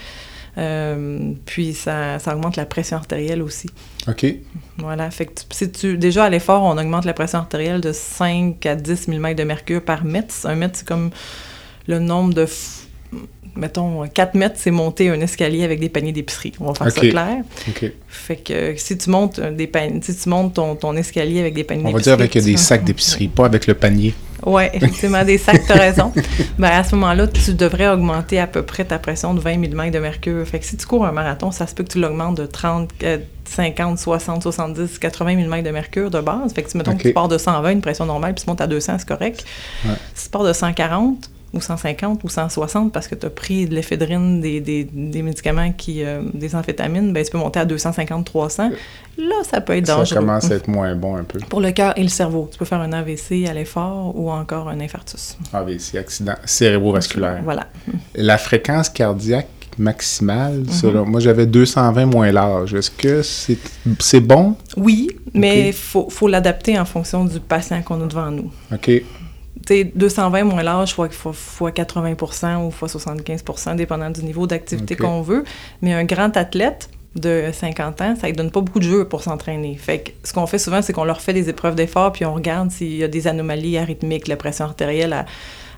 [0.59, 3.71] Euh, puis ça, ça, augmente la pression artérielle aussi.
[4.09, 4.27] OK.
[4.79, 5.11] Voilà.
[5.11, 8.75] Fait que si tu, déjà à l'effort, on augmente la pression artérielle de 5 à
[8.75, 10.35] 10 mm de mercure par mètre.
[10.45, 11.11] Un mètre, c'est comme
[11.87, 12.47] le nombre de
[13.59, 16.53] mettons, 4 mètres, c'est monter un escalier avec des paniers d'épicerie.
[16.61, 17.43] On va faire ça clair.
[18.09, 21.65] Fait que si tu montes, des paniers, si tu montes ton, ton, escalier avec des
[21.65, 21.95] paniers d'épicerie...
[21.95, 24.15] On va dire avec des sacs d'épicerie, pas avec le panier.
[24.47, 26.13] Oui, effectivement, des sacs, tu as raison.
[26.59, 29.91] Ben, à ce moment-là, tu devrais augmenter à peu près ta pression de 20 mm
[29.91, 30.47] de mercure.
[30.47, 32.89] Fait que si tu cours un marathon, ça se peut que tu l'augmentes de 30,
[33.45, 36.53] 50, 60, 70, 80 mm de mercure de base.
[36.55, 38.69] Fait que, mettons que tu pars de 120, une pression normale, puis tu montes à
[38.69, 39.45] 200, c'est correct.
[40.15, 43.75] Si tu pars de 140, ou 150 ou 160 parce que tu as pris de
[43.75, 46.05] l'éphédrine, des, des, des, médicaments qui.
[46.05, 48.71] Euh, des amphétamines, ben, tu peux monter à 250, 300.
[49.19, 50.05] Là, ça peut être dangereux.
[50.07, 51.39] Ça commence à être moins bon un peu.
[51.49, 52.49] Pour le cœur et le cerveau.
[52.53, 55.37] Tu peux faire un AVC à l'effort ou encore un infarctus.
[55.53, 57.41] AVC, accident cérébrovasculaire.
[57.43, 57.67] Voilà.
[58.15, 61.05] La fréquence cardiaque maximale, mhm.
[61.07, 62.75] moi j'avais 220 moins large.
[62.75, 64.57] Est-ce que c'est bon?
[64.77, 68.51] Oui, mais il faut, faut l'adapter en fonction du patient qu'on a devant nous.
[68.73, 68.91] OK.
[69.67, 75.45] 220 moins l'âge fois, fois, 80% ou fois 75% dépendant du niveau d'activité qu'on veut.
[75.83, 79.23] Mais un grand athlète de 50 ans, ça ne donne pas beaucoup de jeux pour
[79.23, 79.77] s'entraîner.
[79.77, 82.35] Fait que ce qu'on fait souvent, c'est qu'on leur fait des épreuves d'effort, puis on
[82.35, 85.27] regarde s'il y a des anomalies arythmiques, la pression artérielle à,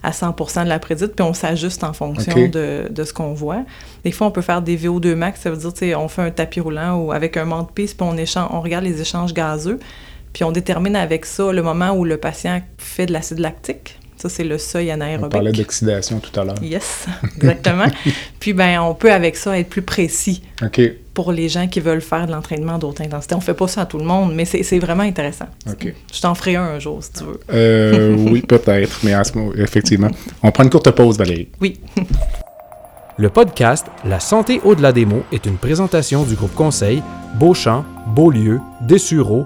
[0.03, 3.63] à 100% de la prédite, puis on s'ajuste en fonction de, de, ce qu'on voit.
[4.03, 6.59] Des fois, on peut faire des VO2 max, ça veut dire, on fait un tapis
[6.59, 9.79] roulant ou avec un de piste, puis on, échange, on regarde les échanges gazeux.
[10.33, 13.97] Puis on détermine avec ça le moment où le patient fait de l'acide lactique.
[14.21, 15.25] Ça, c'est le seuil anaérobique.
[15.25, 16.61] On parlait d'oxydation tout à l'heure.
[16.61, 17.87] Yes, exactement.
[18.39, 20.43] Puis, ben, on peut avec ça être plus précis
[21.15, 23.33] pour les gens qui veulent faire de l'entraînement d'autre intensité.
[23.33, 25.47] On ne fait pas ça à tout le monde, mais c'est vraiment intéressant.
[25.67, 25.91] OK.
[26.13, 27.39] Je t'en ferai un un jour, si tu veux.
[27.51, 30.11] Euh, oui, peut-être, mais en ce moment, effectivement.
[30.43, 31.49] On prend une courte pause, Valérie.
[31.59, 31.79] Oui.
[33.17, 37.01] le podcast La santé au-delà des mots est une présentation du groupe conseil
[37.39, 39.45] Beauchamp, Beaulieu, Dessureau,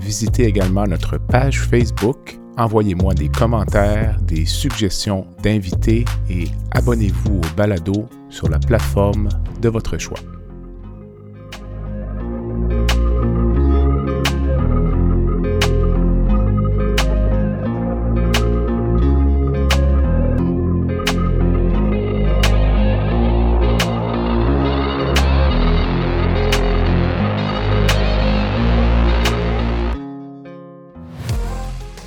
[0.00, 8.08] Visitez également notre page Facebook envoyez-moi des commentaires, des suggestions d'invités et abonnez-vous au balado
[8.30, 9.28] sur la plateforme
[9.60, 10.18] de votre choix.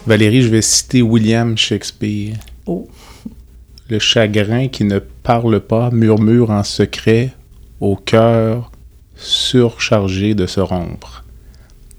[0.09, 2.33] Valérie, je vais citer William Shakespeare.
[2.65, 2.87] Oh.
[3.91, 7.29] Le chagrin qui ne parle pas murmure en secret
[7.79, 8.71] au cœur
[9.15, 11.23] surchargé de se rompre.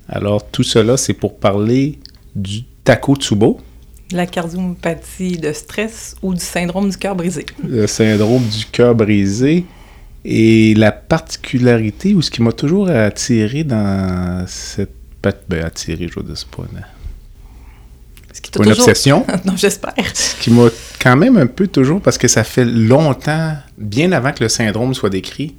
[0.08, 2.00] Alors, tout cela, c'est pour parler
[2.34, 3.60] du Takotsubo.
[4.10, 7.46] La cardiomyopathie de stress ou du syndrome du cœur brisé.
[7.62, 9.66] Le syndrome du cœur brisé.
[10.24, 14.90] Et la particularité, ou ce qui m'a toujours attiré dans cette...
[15.48, 16.64] Ben, attiré, je veux dire, pas...
[18.52, 19.24] Pour une obsession.
[19.44, 19.94] non, j'espère.
[20.14, 20.68] Ce qui m'a
[21.00, 24.94] quand même un peu toujours, parce que ça fait longtemps, bien avant que le syndrome
[24.94, 25.54] soit décrit,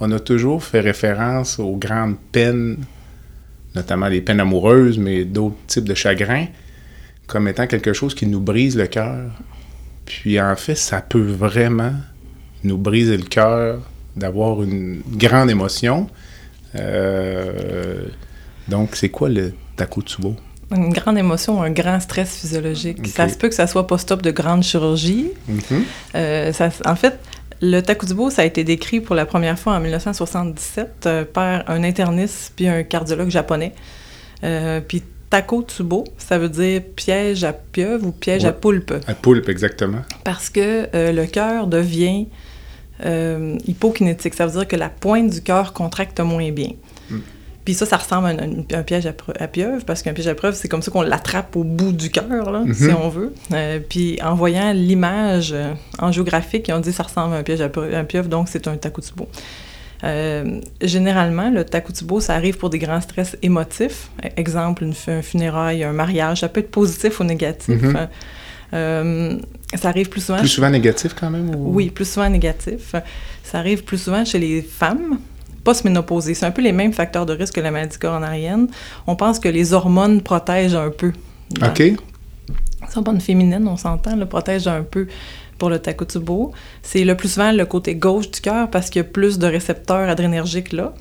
[0.00, 2.78] on a toujours fait référence aux grandes peines,
[3.74, 6.46] notamment les peines amoureuses, mais d'autres types de chagrins,
[7.26, 9.30] comme étant quelque chose qui nous brise le cœur.
[10.04, 11.92] Puis en fait, ça peut vraiment
[12.62, 13.80] nous briser le cœur
[14.16, 16.08] d'avoir une grande émotion.
[16.74, 18.04] Euh,
[18.68, 20.36] donc, c'est quoi le Takotsubo?
[20.70, 23.06] Une grande émotion, un grand stress physiologique.
[23.06, 25.30] Ça se peut que ça soit post-op de grande chirurgie.
[25.46, 25.84] Mhm.
[26.16, 27.18] Euh, ça, en fait,
[27.62, 31.84] le Takotsubo, ça a été décrit pour la première fois en 1977 euh, par un
[31.84, 33.74] interniste puis un cardiologue japonais.
[34.42, 38.92] Euh, puis Takotsubo, ça veut dire piège à pieuvre ou piège à poulpe.
[39.06, 40.02] À poulpe, exactement.
[40.24, 42.26] Parce que le cœur devient
[43.04, 44.34] hypokinétique.
[44.34, 46.70] Ça veut dire que la pointe du cœur contracte moins bien.
[47.10, 47.18] Mm.
[47.66, 50.54] Puis ça, ça ressemble à un, un piège à, pieuvre, parce qu'un piège à pieuvre,
[50.56, 52.96] c'est comme ça qu'on l'attrape au bout du cœur, là, si Mhm.
[53.02, 53.34] on veut.
[53.52, 57.42] Euh, puis en voyant l'image euh, angiographique, ils ont dit que ça ressemble à un
[57.42, 59.28] piège à, pieuvre, donc c'est un takotsubo.
[60.04, 64.10] Euh, généralement, le takotsubo, ça arrive pour des grands stress émotifs.
[64.24, 66.40] E- Exemple, une, un funérail, un mariage.
[66.40, 67.82] Ça peut être positif ou négatif.
[67.82, 68.08] Mhm.
[68.74, 69.36] Euh,
[69.74, 71.48] ça arrive plus souvent Plus souvent négatif quand même?
[71.54, 71.74] Ou...
[71.74, 72.94] oui, plus souvent négatif.
[73.42, 75.18] Ça arrive plus souvent chez les femmes
[75.74, 78.68] C'est un peu les mêmes facteurs de risque que la maladie coronarienne.
[79.06, 81.12] On pense que les hormones protègent un peu.
[81.50, 81.78] Dans- OK.
[81.78, 81.96] Les
[82.96, 85.06] hormones féminines, on s'entend, le protègent un peu
[85.58, 86.52] pour le takotsubo.
[86.82, 89.46] C'est le plus souvent le côté gauche du cœur parce qu'il y a plus de
[89.46, 90.92] récepteurs adrénergiques là.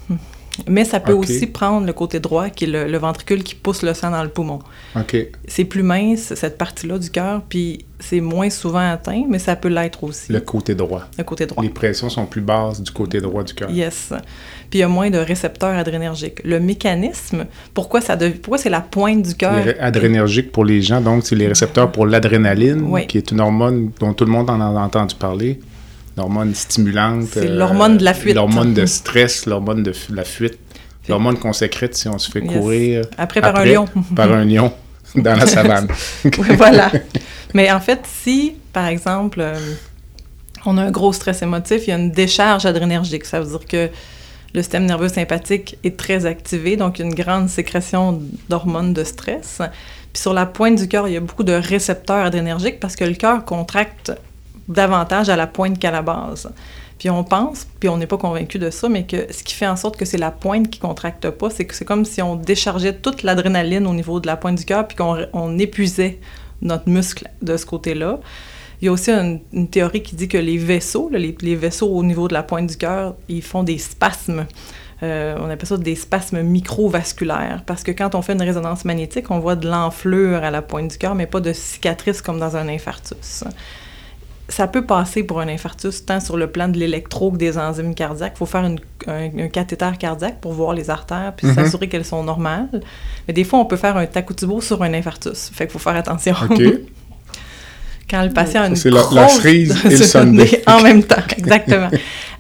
[0.69, 3.81] Mais ça peut aussi prendre le côté droit, qui est le, le ventricule qui pousse
[3.83, 4.59] le sang dans le poumon.
[4.95, 5.17] OK.
[5.49, 9.67] C'est plus mince, cette partie-là du cœur, puis c'est moins souvent atteint, mais ça peut
[9.67, 11.03] l'être aussi, Le le, côté droit.
[11.25, 11.61] côté droit.
[11.61, 13.69] Les pressions sont plus basses du côté droit du cœur.
[13.69, 14.13] Yes.
[14.69, 16.41] Puis il y a moins de récepteurs adrénergiques.
[16.43, 19.53] Le mécanisme, pourquoi ça pourquoi c'est la pointe du cœur?
[19.79, 23.07] Adrénergiques pour les gens, donc c'est les récepteurs pour l'adrénaline, Oui.
[23.07, 25.59] qui est une hormone dont tout le monde en a entendu parler.
[26.17, 27.25] L'hormone stimulante.
[27.33, 28.35] C'est l'hormone de la fuite.
[28.35, 30.57] L'hormone de stress, l'hormone de la fuite.
[31.09, 32.53] L'hormone qu'on sécrète si on se fait Yes.
[32.53, 33.01] courir.
[33.17, 33.85] Après par un lion.
[34.15, 34.71] par un lion
[35.15, 35.87] dans la savane.
[36.23, 36.91] Oui, voilà.
[37.53, 39.55] Mais en fait, si, par exemple, euh,
[40.65, 43.25] on a un gros stress émotif, il y a une décharge adrénergique.
[43.25, 43.89] Ça veut dire que
[44.55, 49.61] le système nerveux sympathique est très activé, donc une grande sécrétion d'hormones de stress.
[50.13, 53.03] Puis sur la pointe du cœur, il y a beaucoup de récepteurs adrénergiques parce que
[53.03, 54.13] le cœur contracte
[54.69, 56.49] davantage à la pointe qu'à la base.
[56.97, 59.67] Puis on pense, puis on n'est pas convaincu de ça, mais que ce qui fait
[59.67, 62.37] en sorte que c'est la pointe qui contracte pas, c'est que c'est comme si on
[62.37, 66.19] déchargeait toute l'adrénaline au niveau de la pointe du cœur, puis qu'on on épuisait
[66.61, 68.19] notre muscle de ce côté-là.
[68.81, 71.55] Il y a aussi une, une théorie qui dit que les vaisseaux, là, les, les
[71.55, 74.45] vaisseaux au niveau de la pointe du cœur, ils font des spasmes.
[75.03, 79.29] Euh, on appelle ça des spasmes microvasculaires, parce que quand on fait une résonance magnétique,
[79.31, 82.55] on voit de l'enflure à la pointe du cœur, mais pas de cicatrice comme dans
[82.55, 83.43] un infarctus
[84.47, 87.95] ça peut passer pour un infarctus tant sur le plan de l'électro que des enzymes
[87.95, 88.33] cardiaques.
[88.35, 91.55] Il faut faire une- un, un cathéter cardiaque pour voir les artères puis Mhm.
[91.55, 92.69] s'assurer qu'elles sont normales.
[93.27, 95.49] Mais des fois, on peut faire un takotsubo sur un infarctus.
[95.51, 96.35] Fait qu'il faut faire attention.
[96.47, 96.61] OK.
[98.09, 100.45] Quand le patient a une C'est la- cerise et le sundae.
[100.67, 101.89] en même temps, exactement.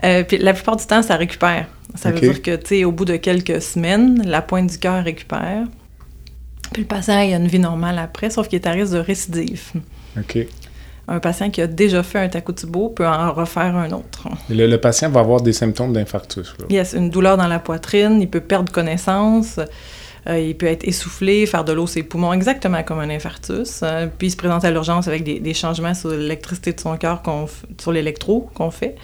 [0.03, 1.65] Euh, puis la plupart du temps, ça récupère.
[1.95, 5.03] Ça veut dire que, tu sais, au bout de quelques semaines, la pointe du cœur
[5.03, 5.63] récupère.
[6.73, 8.99] Puis le patient, il a une vie normale après, sauf qu'il est à risque de
[8.99, 9.63] récidive.
[10.17, 10.39] OK.
[11.07, 14.27] Un patient qui a déjà fait un takotsubo peut en refaire un autre.
[14.49, 16.53] Le, le patient va avoir des symptômes d'infarctus.
[16.69, 19.59] Yes, une douleur dans la poitrine, il peut perdre connaissance,
[20.27, 23.81] euh, il peut être essoufflé, faire de l'eau ses poumons, exactement comme un infarctus.
[23.83, 26.95] euh, puis il se présente à l'urgence avec des, des changements sur l'électricité de son
[26.97, 27.21] cœur,
[27.79, 28.95] sur l'électro qu'on fait,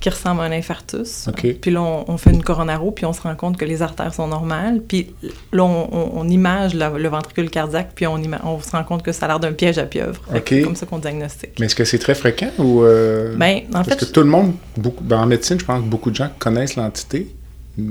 [0.00, 1.28] qui ressemble à un infarctus.
[1.60, 4.14] Puis là, on, on fait une coronaro, puis on se rend compte que les artères
[4.14, 4.80] sont normales.
[4.86, 5.14] Puis
[5.52, 8.16] là, on, on- on image la- le ventricule cardiaque, puis on,
[8.62, 10.20] se rend compte que ça a l'air d'un piège à pieuvre.
[10.60, 11.50] C'est comme ça qu'on diagnostique.
[11.60, 12.82] Mais est-ce que c'est très fréquent ou...
[12.84, 15.82] euh, Ben, en Parce fait, que tout le monde, beaucoup, ben, en médecine, je pense
[15.82, 17.28] que beaucoup de gens connaissent l'entité.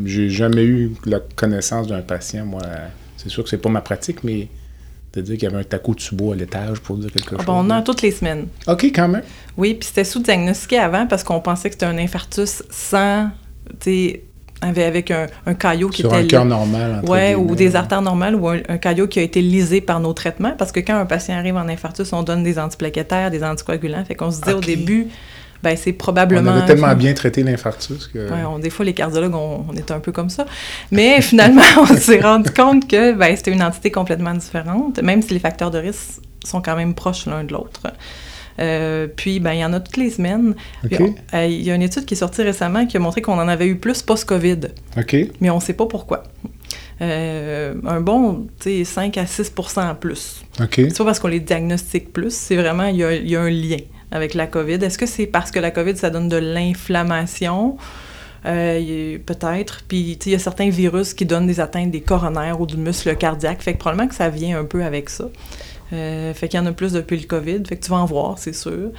[0.05, 2.61] J'ai jamais eu la connaissance d'un patient, moi.
[3.17, 4.47] C'est sûr que c'est pas ma pratique, mais
[5.13, 7.45] de dire qu'il y avait un takotsubo à l'étage pour dire quelque ah chose.
[7.45, 8.47] bon, on en a toutes les semaines.
[8.67, 9.23] OK, quand même.
[9.57, 13.29] Oui, puis c'était sous-diagnostiqué avant parce qu'on pensait que c'était un infarctus sans,
[13.79, 14.19] tu
[14.61, 16.23] avec, un, un caillot qui Sur était...
[16.23, 17.01] un cœur normal.
[17.07, 20.13] Ouais, ou des artères normales ou un, un caillot qui a été lisé par nos
[20.13, 24.03] traitements parce que quand un patient arrive en infarctus, on donne des antiplaquettaires, des anticoagulants.
[24.05, 25.07] Fait qu'on se dit au début,
[25.63, 26.51] ben c'est On probablement...
[26.51, 28.19] avait tellement bien traité l'infarctus que...
[28.19, 30.45] Ouais, on- des fois, les cardiologues, on, on est un peu comme ça.
[30.91, 35.33] Mais finalement, on s'est rendu compte que ben, c'était une entité complètement différente, même si
[35.33, 37.81] les facteurs de risque sont quand même proches l'un de l'autre.
[38.59, 40.53] Euh, puis, ben, il y en a toutes les semaines.
[41.05, 43.39] On- euh, Il y a une étude qui est sortie récemment qui a montré qu'on
[43.39, 44.59] en avait eu plus post-COVID,
[45.41, 46.23] mais on ne sait pas pourquoi.
[47.01, 50.43] Euh, un bon, tu sais, 5 à 6 en plus.
[50.89, 53.41] C'est pas parce qu'on les diagnostique plus, c'est vraiment, il y a, il y a
[53.41, 53.77] un lien
[54.11, 54.75] avec la COVID?
[54.75, 57.77] Est-ce que c'est parce que la COVID, ça donne de l'inflammation?
[58.45, 59.83] Euh, Peut-être.
[59.87, 63.15] Puis, il y a certains virus qui donnent des atteintes des coronaires ou du muscle
[63.15, 63.61] cardiaque.
[63.61, 65.25] Fait que probablement que ça vient un peu avec ça.
[65.91, 67.63] Euh, fait qu'il y en a plus depuis le COVID.
[67.67, 68.91] Fait que tu vas en voir, c'est sûr.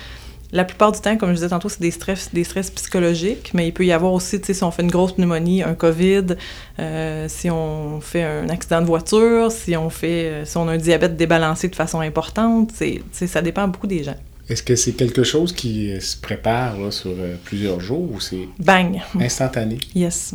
[0.53, 3.69] la plupart du temps, comme je disais tantôt, c'est des stress, des stress psychologiques, mais
[3.69, 6.35] il peut y avoir aussi, tu sais, si on fait une grosse pneumonie, un COVID,
[6.81, 10.77] euh, si on fait un accident de voiture, si on fait, si on a un
[10.77, 14.17] diabète débalancé de façon importante, c'est, ça dépend beaucoup des gens.
[14.51, 19.01] Est-ce que c'est quelque chose qui se prépare là, sur plusieurs jours ou c'est Bang!
[19.21, 19.79] instantané?
[19.95, 20.35] Yes.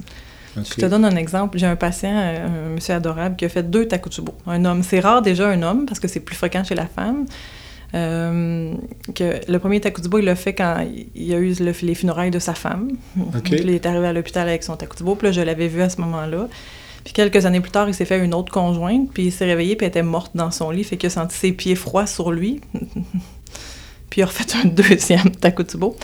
[0.57, 1.57] Je te donne un exemple.
[1.57, 4.33] J'ai un patient, un monsieur adorable, qui a fait deux Takotsubo.
[4.47, 4.83] Un homme.
[4.83, 7.25] C'est rare déjà un homme, parce que c'est plus fréquent chez la femme.
[7.93, 8.73] Euh,
[9.13, 12.53] que le premier Takotsubo, il l'a fait quand il a eu les funérailles de sa
[12.53, 12.91] femme.
[13.51, 15.99] Il est arrivé à l'hôpital avec son Takotsubo, puis là, je l'avais vu à ce
[16.01, 16.47] moment-là.
[17.03, 19.75] Puis quelques années plus tard, il s'est fait une autre conjointe, puis il s'est réveillé,
[19.75, 22.31] puis elle était morte dans son lit, fait qu'il a senti ses pieds froids sur
[22.31, 22.61] lui.
[24.09, 25.95] puis il a refait un deuxième Takotsubo.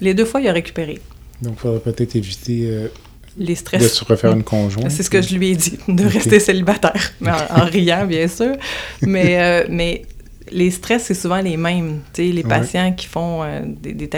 [0.00, 1.00] Les deux fois, il a récupéré.
[1.40, 2.88] Donc, il faudrait peut-être éviter euh,
[3.36, 3.82] les stress.
[3.82, 4.90] De se refaire une conjointe.
[4.90, 8.54] C'est ce que je lui ai dit, de rester célibataire, en, riant, bien sûr.
[9.02, 10.02] Mais, euh, mais
[10.50, 12.00] les stress, c'est souvent les mêmes.
[12.16, 14.10] les patients qui font euh, des, des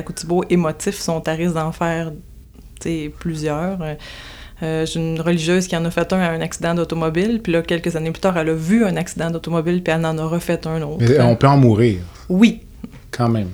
[0.51, 2.13] émotifs sont à risque d'en faire
[3.19, 3.79] plusieurs.
[4.63, 7.63] Euh, j'ai une religieuse qui en a fait un à un accident d'automobile, puis là,
[7.63, 10.67] quelques années plus tard, elle a vu un accident d'automobile, puis elle en a refait
[10.67, 10.99] un autre.
[11.01, 12.01] Mais on peut en mourir.
[12.29, 12.61] Oui.
[13.17, 13.51] Quand même.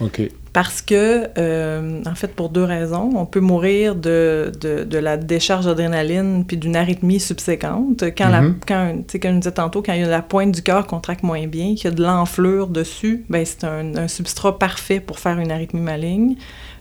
[0.00, 0.22] OK.
[0.52, 3.10] Parce que, euh, en fait, pour deux raisons.
[3.16, 8.04] On peut mourir de, de, la décharge d'adrénaline puis d'une arythmie subséquente.
[8.16, 8.54] Quand, la, mm-hmm.
[8.66, 11.46] quand, comme je disais tantôt, quand il y a la pointe du cœur contracte moins
[11.48, 15.50] bien, qu'il y a de l'enflure dessus, ben c'est un, substrat parfait pour faire une
[15.50, 16.36] arythmie maligne.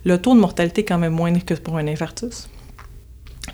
[0.05, 2.49] Le taux de mortalité est quand même moindre que pour un infarctus.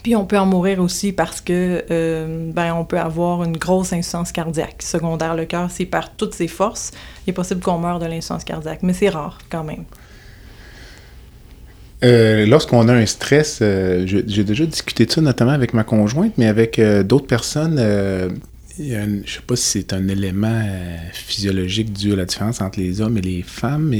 [0.03, 3.91] Puis on peut en mourir aussi parce que euh, ben on peut avoir une grosse
[3.91, 5.35] insuffisance cardiaque secondaire.
[5.35, 6.91] Le cœur, s'il perd toutes ses forces,
[7.25, 9.83] il est possible qu'on meure de l'insuffisance cardiaque, mais c'est rare quand même.
[12.03, 16.33] Euh, lorsqu'on a un stress, euh, j'ai déjà discuté de ça notamment avec ma conjointe,
[16.37, 20.63] mais avec d'autres personnes, je ne sais pas si c'est un élément
[21.11, 23.93] physiologique dû à la différence entre les hommes et les femmes,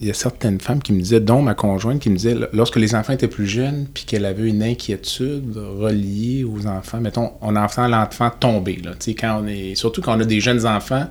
[0.00, 2.76] il y a certaines femmes qui me disaient, dont ma conjointe, qui me disait, lorsque
[2.76, 7.56] les enfants étaient plus jeunes, puis qu'elle avait une inquiétude reliée aux enfants, mettons, on
[7.56, 11.06] entend l'enfant tomber, là, quand on est, surtout quand on a des jeunes enfants,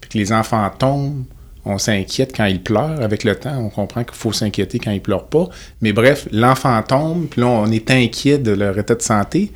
[0.00, 1.24] puis que les enfants tombent,
[1.66, 3.02] on s'inquiète quand il pleure.
[3.02, 5.48] Avec le temps, on comprend qu'il faut s'inquiéter quand il pleure pas.
[5.80, 9.52] Mais bref, l'enfant tombe, puis là, on est inquiet de leur état de santé.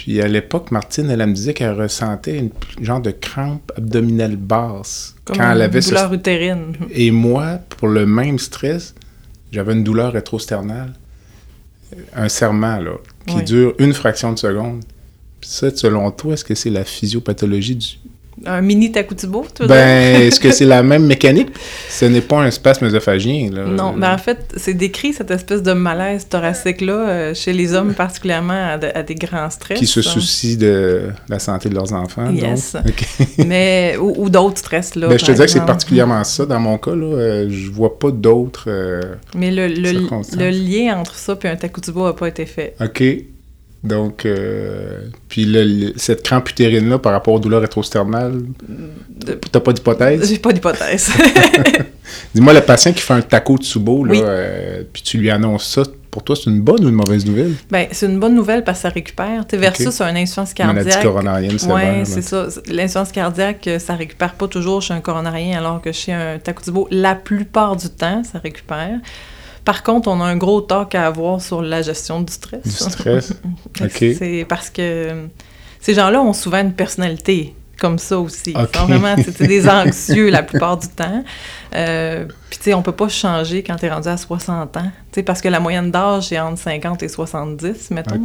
[0.00, 2.48] Puis à l'époque, Martine, elle, me disait qu'elle ressentait une
[2.80, 6.72] genre de crampe abdominale basse quand elle avait douleur utérine.
[6.90, 8.94] Et moi, pour le même stress,
[9.52, 10.94] j'avais une douleur rétrosternale,
[12.16, 12.92] un serment là,
[13.26, 14.82] qui dure une fraction de seconde.
[15.38, 17.88] Puis ça, selon toi, est-ce que c'est la physiopathologie du,
[18.46, 21.50] un mini Takotsubo, tu Ben, est-ce que c'est la même mécanique?
[21.88, 23.64] Ce n'est pas un spasme œsophagien, là.
[23.64, 27.94] Non, mais en fait, c'est décrit cette espèce de malaise thoracique-là euh, chez les hommes,
[27.94, 29.78] particulièrement à, des grands stress.
[29.78, 32.76] Qui se soucient de la santé de leurs enfants, yes.
[33.38, 35.08] mais, ou, d'autres stress, là.
[35.08, 36.46] Ben, je te disais que c'est particulièrement ça.
[36.46, 39.00] Dans mon cas, là, euh, je vois pas d'autres euh,
[39.34, 42.74] Mais le, le, lien entre ça et un Takotsubo n'a pas été fait.
[42.80, 43.02] OK.
[43.82, 48.42] Donc, euh, puis cette crampe utérine-là par rapport aux douleurs rétrosternales,
[49.50, 50.28] t'as pas d'hypothèse?
[50.28, 51.10] J'ai pas d'hypothèse.
[52.34, 55.66] Dis-moi, le patient qui fait un taco de subo, là, euh, puis tu lui annonces
[55.66, 57.54] ça, pour toi, c'est une bonne ou une mauvaise nouvelle?
[57.70, 59.46] Bien, c'est une bonne nouvelle parce que ça récupère.
[59.46, 60.10] T'es versus okay.
[60.10, 60.84] un insuffisance cardiaque.
[60.84, 62.48] Maladie coronarienne c'est Oui, c'est ça.
[62.66, 66.88] L'insuffisance cardiaque, euh, ça récupère pas toujours chez un coronarien, alors que chez un taco
[66.90, 68.98] la plupart du temps, ça récupère.
[69.70, 72.64] Par contre, on a un gros talk à avoir sur la gestion du stress.
[72.64, 73.34] Du stress.
[73.80, 74.04] OK.
[74.18, 75.28] C'est parce que
[75.80, 78.52] ces gens-là ont souvent une personnalité comme ça aussi.
[78.52, 81.22] Sont vraiment des anxieux la plupart du temps.
[81.76, 84.82] Euh, puis, tu sais, on peut pas changer quand tu es rendu à 60 ans.
[84.82, 88.20] Tu sais, parce que la moyenne d'âge, est entre 50 et 70, mettons.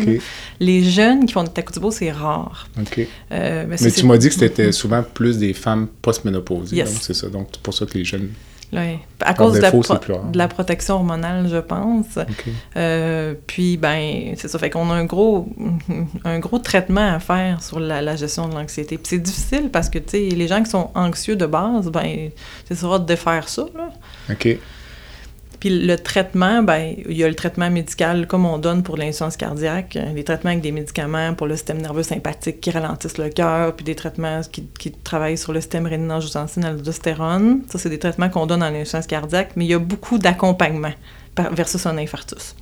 [0.60, 2.68] Les jeunes qui font du takutubo, c'est rare.
[2.82, 3.08] OK.
[3.32, 6.78] Euh, mais, tu m'as dit que c'était souvent plus des femmes post-ménopausées.
[6.78, 7.28] Donc, c'est ça.
[7.28, 8.32] Donc, c'est pour ça que les jeunes
[9.22, 12.20] à cause de, la protection hormonale, je pense.
[12.76, 14.60] Euh, puis, ben, c'est ça.
[14.60, 15.48] Fait qu'on a un gros,
[16.24, 18.98] un gros traitement à faire sur la, gestion de l'anxiété.
[18.98, 22.30] Puis c'est difficile parce que, tu sais, les gens qui sont anxieux de base, ben,
[22.68, 23.90] c'est sera de défaire ça, là.
[24.32, 24.58] OK.
[25.60, 29.38] Puis le traitement, ben, il y a le traitement médical comme on donne pour l'insuffisance
[29.38, 33.76] cardiaque, les traitements avec des médicaments pour le système nerveux sympathique qui ralentissent le cœur,
[33.76, 37.62] puis des traitements qui, qui travaillent sur le système rénine-angiotensine, l'aldostérone.
[37.70, 40.94] Ça, c'est des traitements qu'on donne en insuffisance cardiaque, mais il y a beaucoup d'accompagnement
[41.52, 42.56] versus un infarctus.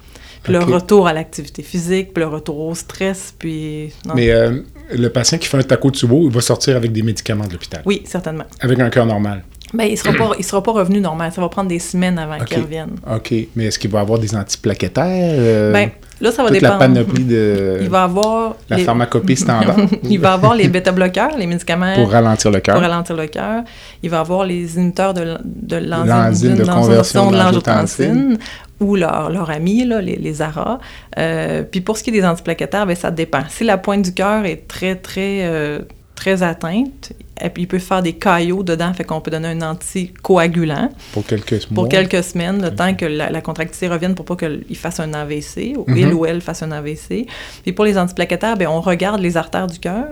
[0.43, 3.93] Puis le retour à l'activité physique, puis le retour au stress, puis...
[4.13, 4.59] Mais euh,
[4.91, 7.53] le patient qui fait un taco de subo, il va sortir avec des médicaments de
[7.53, 7.81] l'hôpital?
[7.85, 8.43] Oui, certainement.
[8.59, 9.45] Avec un cœur normal?
[9.73, 11.31] Ben, il sera pas, il sera pas revenu normal.
[11.33, 12.91] Ça va prendre des semaines avant qu'il revienne.
[13.11, 13.33] OK.
[13.55, 15.35] Mais est-ce qu'il va avoir des antiplaquettaires?
[15.37, 15.89] euh, Ben,
[16.21, 16.73] là, ça va toute dépendre.
[16.79, 21.37] la panoplie de Il va avoir la les- pharmacopée standard il va avoir les bêta-bloqueurs,
[21.37, 22.81] les médicaments pour ralentir le pour cœur.
[22.81, 23.63] ralentir le cœur.
[24.03, 28.37] Il va avoir les inhibiteurs de, de L'enzyme de conversion de l'angiotensine
[28.79, 30.79] ou leur, leur ami, là, les, les ARA.
[31.17, 33.41] Euh, puis pour ce qui est des antiplaquettaires, ben, ça dépend.
[33.49, 35.79] Si la pointe du cœur est très, très, euh,
[36.15, 37.13] très atteinte,
[37.57, 41.75] il peut faire des caillots dedans, fait qu'on peut donner un anticoagulant Pour quelques mois.
[41.75, 45.13] pour quelques semaines, le temps que la, la contractilité revienne pour pas qu'il fasse un
[45.13, 45.97] AVC, ou Mhm.
[45.97, 47.25] il ou elle fasse un AVC.
[47.63, 50.07] Puis pour les antiplaquettaires, ben, on regarde les artères du cœur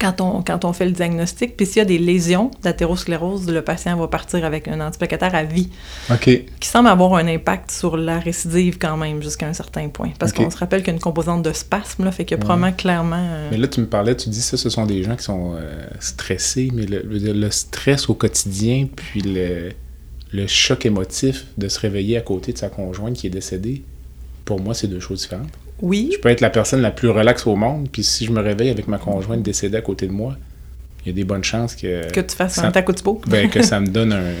[0.00, 1.56] quand on, quand on fait le diagnostic.
[1.56, 5.44] Puis s'il y a des lésions d'athérosclérose, le patient va partir avec un antiplaquettaire à
[5.44, 5.70] vie,
[6.10, 6.24] OK.
[6.60, 10.10] qui semble avoir un impact sur la récidive quand même jusqu'à un certain point.
[10.18, 12.38] Parce qu'on se rappelle qu'il y a une composante de spasme, là, fait qu'il y
[12.38, 12.44] a Ouais.
[12.44, 13.16] probablement clairement...
[13.30, 15.54] euh, Mais là, tu me parlais, tu dis ça, ce sont des gens qui sont
[15.54, 19.70] euh, stressés, mais le, le- le stress au quotidien, puis le,
[20.32, 23.82] le choc émotif de se réveiller à côté de sa conjointe qui est décédée,
[24.44, 25.48] pour moi, c'est deux choses différentes.
[25.82, 28.40] Oui, Je peux être la personne la plus relaxe au monde, puis si je me
[28.40, 30.36] réveille avec ma conjointe décédée à côté de moi,
[31.04, 32.92] il y a des bonnes chances que, que tu fasses ça- un taco
[33.28, 34.32] ben, que ça me donne un,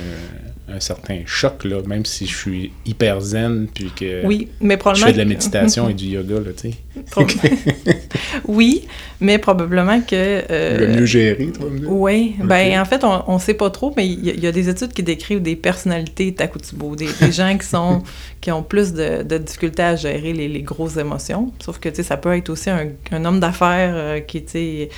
[0.70, 5.02] un certain choc, là, même si je suis hyper zen, puis que Oui, mais je
[5.04, 6.74] fais de la méditation et du yoga, là, tu sais.
[8.46, 8.86] Oui,
[9.20, 10.14] mais probablement que...
[10.50, 11.68] euh, Le mieux géré, toi.
[11.86, 14.46] Oui, ben en fait, on, on sait pas trop, mais il y, a- il y
[14.46, 18.02] a des études qui décrivent des personnalités Takotsubo, des, des gens qui sont
[18.40, 21.52] qui ont plus de, de difficultés à gérer les, les grosses émotions.
[21.64, 24.50] Sauf que tu sais, ça peut être aussi un, un homme d'affaires euh, qui tu
[24.52, 24.88] sais,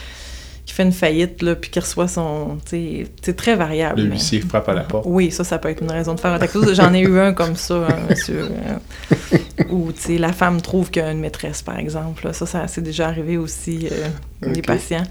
[0.81, 4.03] fait une faillite là, puis qui reçoit son, c'est très variable.
[4.03, 5.05] Le huissier frappe à la porte.
[5.09, 6.74] oui, ça, ça peut être une raison de faire un Takotsubo.
[6.74, 9.39] J'en ai eu un comme ça, un monsieur, euh,
[9.70, 12.26] où, la femme trouve qu'il y a une maîtresse, par exemple.
[12.26, 12.33] là.
[12.33, 14.09] Ça, ça c'est déjà arrivé aussi, euh,
[14.47, 14.64] Ok.
[14.66, 15.03] patients.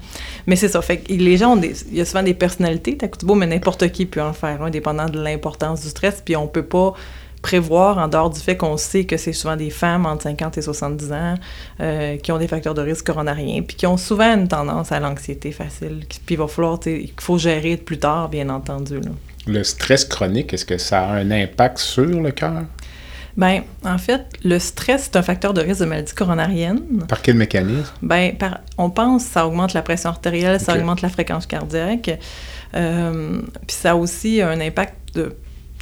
[0.46, 1.72] Mais c'est ça, fait que les gens ont des...
[1.90, 5.08] Il y a souvent des personnalités, Takotsubo, mais n'importe qui peut en faire un, dépendant
[5.08, 6.94] de l'importance du stress, puis on peut pas
[7.42, 10.62] prévoir, en dehors du fait qu'on sait que c'est souvent des femmes entre 50 et
[10.62, 11.34] 70 ans
[11.80, 15.00] euh, qui ont des facteurs de risque coronariens, puis qui ont souvent une tendance à
[15.00, 19.00] l'anxiété facile, puis il va falloir, qu'il faut gérer plus tard, bien entendu.
[19.00, 19.10] Là.
[19.46, 22.62] Le stress chronique, est-ce que ça a un impact sur le cœur?
[23.36, 26.82] Ben, en fait, le stress, c'est un facteur de risque de maladie coronarienne.
[27.08, 27.90] Par quel mécanisme?
[28.38, 32.18] Par- on pense que ça augmente la pression artérielle, ça augmente la fréquence cardiaque.
[32.74, 35.34] Euh, Puis ça a aussi un impact de...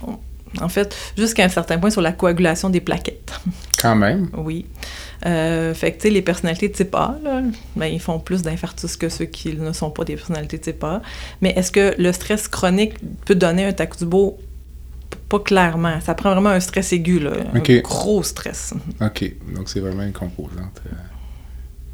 [0.07, 0.19] on-
[0.61, 3.33] En fait, jusqu'à un certain point sur la coagulation des plaquettes.
[3.81, 4.29] Quand même.
[4.37, 4.67] Oui.
[5.27, 7.43] Euh, fait que, tu sais, les personnalités type A, là,
[7.77, 11.03] ben, ils font plus d'infarctus que ceux qui ne sont pas des personnalités type A.
[11.43, 12.95] Mais est-ce que le stress chronique
[13.25, 14.39] peut donner un Takotsubo?
[15.29, 16.01] Pas clairement.
[16.01, 18.75] Ça prend vraiment un stress aigu, là, un gros stress.
[19.01, 19.33] OK.
[19.55, 20.81] Donc, c'est vraiment une composante.
[20.87, 20.97] euh,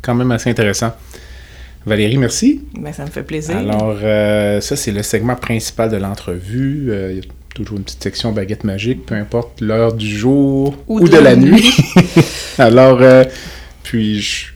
[0.03, 0.93] quand même assez intéressant.
[1.87, 2.63] Valérie, merci.
[2.79, 3.57] Ben, ça me fait plaisir.
[3.57, 6.87] Alors, euh, ça, c'est le segment principal de l'entrevue.
[6.91, 7.21] Euh,
[7.55, 11.73] toujours une petite section baguette magique, peu importe l'heure du jour ou, de, la, nuit.
[12.59, 13.25] Alors, euh,
[13.83, 14.47] puis, je,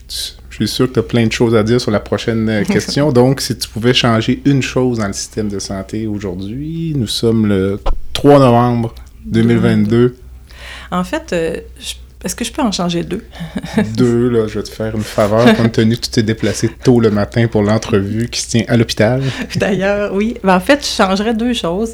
[0.51, 2.65] je suis sûr que tu as plein de choses à dire sur la prochaine euh,
[2.69, 3.13] question.
[3.13, 7.47] Donc, si tu pouvais changer une chose dans le système de santé aujourd'hui, nous sommes
[7.47, 7.81] le
[8.13, 8.95] 3 novembre
[9.27, 10.17] 2022.
[10.91, 11.95] En fait, euh, je-
[12.25, 13.25] est-ce que je peux en changer deux?
[13.97, 16.99] Deux, là, je vais te faire une faveur, compte tenu que tu t'es déplacé tôt
[16.99, 19.23] le matin pour l'entrevue qui se tient à l'hôpital.
[19.55, 20.35] D'ailleurs, oui.
[20.43, 21.93] Ben, en fait, je changerais deux choses.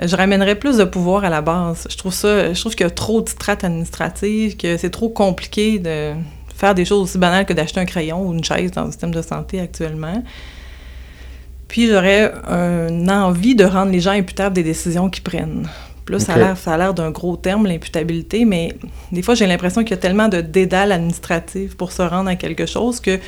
[0.00, 1.86] Je ramènerais plus de pouvoir à la base.
[1.90, 5.08] Je trouve ça, je trouve qu'il y a trop de strates administratives, que c'est trop
[5.08, 6.12] compliqué de
[6.56, 9.12] faire des choses aussi banales que d'acheter un crayon ou une chaise dans le système
[9.12, 10.22] de santé actuellement.
[11.66, 15.68] Puis j'aurais une envie de rendre les gens imputables des décisions qu'ils prennent.
[16.04, 16.42] Puis là, ça a Ok.
[16.42, 18.74] l'air- ça a l'air d'un gros terme, l'imputabilité, mais
[19.12, 22.36] des fois, j'ai l'impression qu'il y a tellement de dédales administratives pour se rendre à
[22.36, 23.18] quelque chose que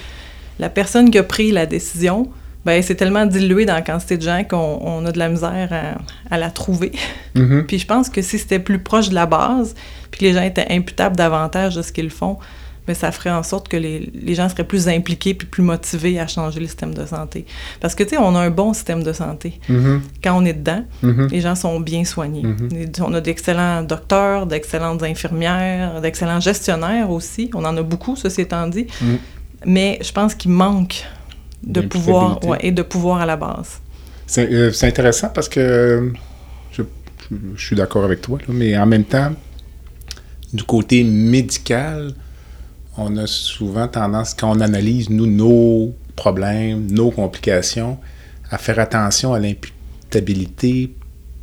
[0.58, 2.28] la personne qui a pris la décision,
[2.64, 5.68] ben c'est tellement dilué dans la quantité de gens qu'on on a de la misère
[5.72, 6.92] à, à la trouver.
[7.34, 7.64] Mhm.
[7.68, 9.74] Puis je pense que si c'était plus proche de la base,
[10.10, 12.38] puis que les gens étaient imputables davantage de ce qu'ils font,
[12.86, 16.18] ben ça ferait en sorte que les, les gens seraient plus impliqués puis plus motivés
[16.18, 17.44] à changer le système de santé.
[17.78, 19.60] Parce que, tu sais, on a un bon système de santé.
[19.68, 20.00] Mhm.
[20.24, 21.28] Quand on est dedans, Mhm.
[21.30, 22.42] les gens sont bien soignés.
[23.00, 27.50] On a d'excellents docteurs, d'excellentes infirmières, d'excellents gestionnaires aussi.
[27.54, 28.86] On en a beaucoup, ceci étant dit.
[29.00, 29.18] Mhm.
[29.66, 31.04] Mais je pense qu'il manque
[31.62, 33.80] de pouvoir ouais, et de pouvoir à la base.
[34.26, 36.10] C'est euh, intéressant parce que euh,
[36.72, 36.82] je,
[37.30, 39.32] je- je suis d'accord avec toi, là, mais en même temps,
[40.52, 42.12] du côté médical,
[42.96, 47.98] on a souvent tendance, quand on analyse, nous, nos problèmes, nos complications,
[48.50, 50.94] à faire attention à l'imputabilité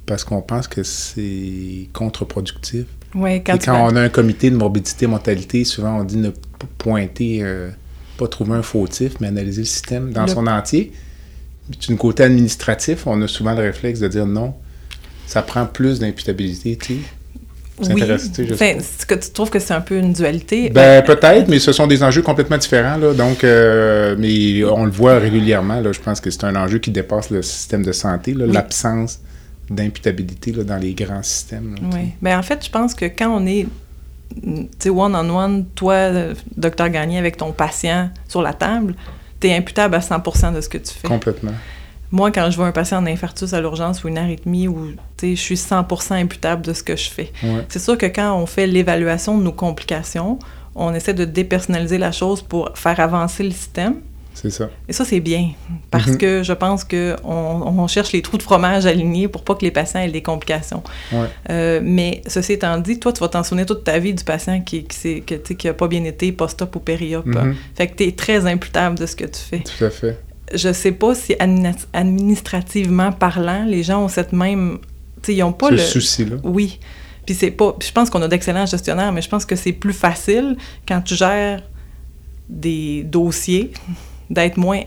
[0.06, 2.86] parce qu'on pense que c'est contre-productif.
[3.16, 6.30] Ouais, quand Et quand on a un comité de morbidité, mortalité, souvent on dit ne
[6.30, 7.70] pas pointer, euh,
[8.18, 10.92] pas trouver un fautif, mais analyser le système dans Le- son entier.
[11.88, 14.54] du côté administratif, on a souvent le réflexe de dire non,
[15.26, 17.00] ça prend plus d'imputabilité, tu sais.
[17.94, 18.02] Oui.
[18.02, 20.70] Est-ce que tu trouves que c'est un peu une dualité?
[20.72, 22.98] Ben, peut-être, mais ce sont des enjeux complètement différents.
[22.98, 25.80] Là, donc, euh, mais on le voit régulièrement.
[25.80, 29.20] Là, je pense que c'est un enjeu qui dépasse le système de santé, l'absence
[29.70, 31.76] d'imputabilité dans les grands systèmes.
[31.94, 32.14] oui.
[32.22, 33.68] Ben, en fait, je pense que quand on est
[34.86, 36.10] one-on-one, toi,
[36.56, 38.96] docteur Gagné, avec ton patient sur la table,
[39.40, 41.08] tu es imputable à 100% de ce que tu fais.
[41.08, 41.54] Complètement.
[42.12, 45.36] Moi, quand je vois un patient en infarctus à l'urgence ou une arythmie, où je
[45.36, 47.34] suis 100% imputable de ce que je fais.
[47.68, 50.40] C'est sûr que quand on fait l'évaluation de nos complications,
[50.76, 53.96] on essaie de dépersonnaliser la chose pour faire avancer le système.
[54.40, 54.70] C'est ça.
[54.88, 55.50] Et ça, c'est bien,
[55.90, 56.18] parce mm-hmm.
[56.18, 59.72] que je pense qu'on on cherche les trous de fromage alignés pour pas que les
[59.72, 60.84] patients aient des complications.
[61.50, 64.62] Euh, mais ceci étant dit, toi, tu vas t'en souvenir toute ta vie du patient
[64.62, 67.26] qui n'a qui, qui a pas bien été post-op ou péri-op.
[67.26, 67.56] Mm-hmm.
[67.76, 69.64] Fait que tu es très imputable de ce que tu fais.
[69.78, 70.20] Tout à fait
[70.54, 71.36] je sais pas si
[71.94, 74.80] administrativement parlant, les gens ont cette même.
[75.22, 75.78] Tu sais, ils n'ont pas le.
[75.78, 76.38] souci-là.
[76.44, 76.80] Oui.
[77.26, 77.76] Puis c'est pas.
[77.82, 80.56] je pense qu'on a d'excellents gestionnaires, mais je pense que c'est plus facile
[80.88, 81.62] quand tu gères
[82.48, 83.74] des dossiers
[84.30, 84.82] d'être moins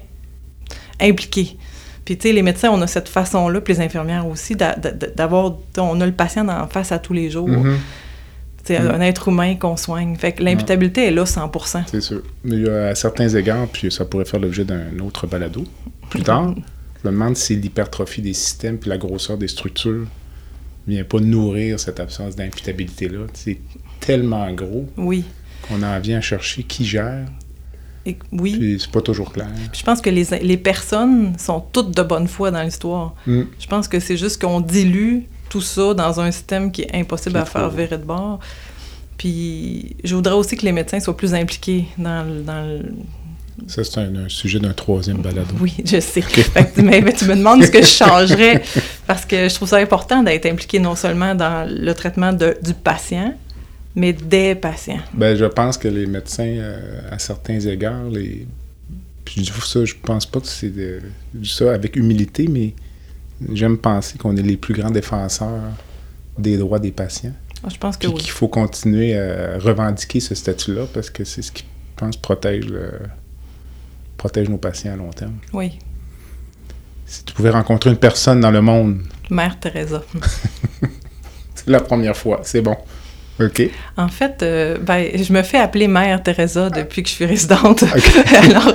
[1.01, 1.57] impliqué.
[2.05, 5.57] Puis, tu sais, les médecins, on a cette façon-là, puis les infirmières aussi, d'avoir.
[5.79, 7.49] On a le patient en face à tous les jours.
[7.49, 7.77] Mm-hmm.
[8.65, 8.91] C'est mm.
[8.91, 10.17] un être humain qu'on soigne.
[10.17, 12.23] Fait que l'imputabilité est là 100% C'est sûr.
[12.45, 15.65] Mais il y a à certains égards, puis ça pourrait faire l'objet d'un autre balado
[16.11, 16.55] plus tard,
[17.03, 20.07] je me demande si l'hypertrophie des systèmes puis la grosseur des structures
[20.87, 23.27] vient pas nourrir cette absence d'imputabilité-là.
[23.33, 23.59] C'est
[24.01, 25.25] tellement gros oui.
[25.63, 27.27] qu'on en vient à chercher qui gère.
[28.11, 28.57] Et, oui.
[28.59, 29.49] Puis c'est pas toujours clair.
[29.73, 33.15] je pense que les, les, personnes sont toutes de bonne foi dans l'histoire.
[33.27, 33.43] Mm.
[33.59, 37.37] Je pense que c'est juste qu'on dilue tout ça dans un système qui est impossible
[37.37, 38.39] à faire virer de bord.
[39.19, 42.81] Puis je voudrais aussi que les médecins soient plus impliqués dans, le...
[43.67, 45.55] Ça, c'est un, sujet d'un troisième balado.
[45.61, 46.25] Oui, je sais.
[46.77, 48.63] mais, tu me demandes ce que je changerais,
[49.07, 52.73] parce que je trouve ça important d'être impliqué non seulement dans le traitement de, du
[52.73, 53.35] patient,
[53.95, 55.01] mais des patients.
[55.13, 58.47] Ben, je pense que les médecins, euh, à certains égards, les...
[59.25, 61.01] Puis je dis ça, je pense pas que c'est de...
[61.45, 62.75] ça avec humilité, mais
[63.53, 65.63] J'aime penser qu'on est les plus grands défenseurs
[66.39, 67.33] des droits des patients.
[67.65, 68.15] Ah, je pense que oui.
[68.15, 72.73] qu'il faut continuer à revendiquer ce statut-là parce que c'est ce qui, je pense, protège,
[74.17, 75.37] protège nos patients à long terme.
[75.53, 75.79] Oui.
[77.07, 79.03] Si tu pouvais rencontrer une personne dans le monde.
[79.31, 80.03] Mère Teresa.
[81.55, 82.77] c'est la première fois, c'est bon.
[83.41, 83.63] OK.
[83.97, 87.85] En fait, euh, ben, je me fais appeler Mère Teresa depuis que je suis résidente.
[88.43, 88.75] Alors,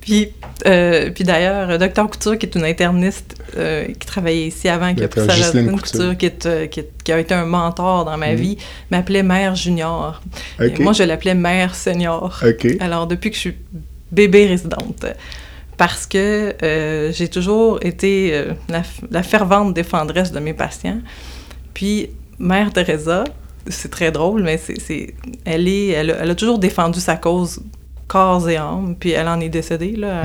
[0.00, 0.28] puis,
[0.66, 5.02] euh, puis d'ailleurs, Docteur Couture, qui est une interniste euh, qui travaillait ici avant, qui
[5.02, 6.68] a pris sa Couture, qui, est,
[7.04, 8.36] qui, a été un mentor dans ma mhm.
[8.36, 8.58] vie,
[8.90, 10.20] m'appelait Mère Junior.
[10.78, 12.40] moi, je l'appelais Mère Senior.
[12.80, 13.56] Alors, depuis que je suis
[14.10, 15.06] bébé résidente
[15.78, 16.54] parce que
[17.14, 21.00] j'ai toujours été la, la, fervente défendresse de mes patients.
[21.72, 23.24] Puis, Mère Teresa,
[23.68, 27.60] c'est très drôle, mais c'est, elle, est, elle a, toujours défendu sa cause
[28.08, 30.24] corps et âme, puis elle en est décédée, là.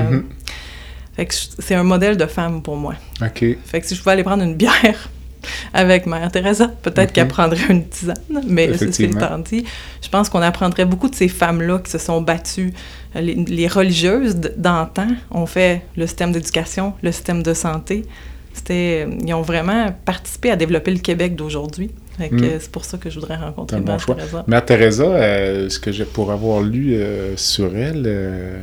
[1.18, 2.94] Fait que c'est un modèle de femme pour moi.
[3.20, 3.44] OK.
[3.64, 5.08] Fait que si je pouvais aller prendre une bière
[5.74, 8.14] avec Mère Teresa, peut-être qu'elle prendrait une tisane,
[8.46, 9.64] mais c'est le temps dit.
[10.00, 12.72] Je pense qu'on apprendrait beaucoup de ces femmes-là qui se sont battues.
[13.16, 18.04] Les, les religieuses d'antan ont fait le système d'éducation, le système de santé.
[18.52, 21.90] C'était, ils ont vraiment participé à développer le Québec d'aujourd'hui.
[22.18, 22.38] Hmm.
[22.58, 24.44] C'est pour ça que je voudrais rencontrer Mère Teresa.
[24.46, 28.62] Mère Teresa, euh, ce que j'ai pour avoir lu euh, sur elle, euh,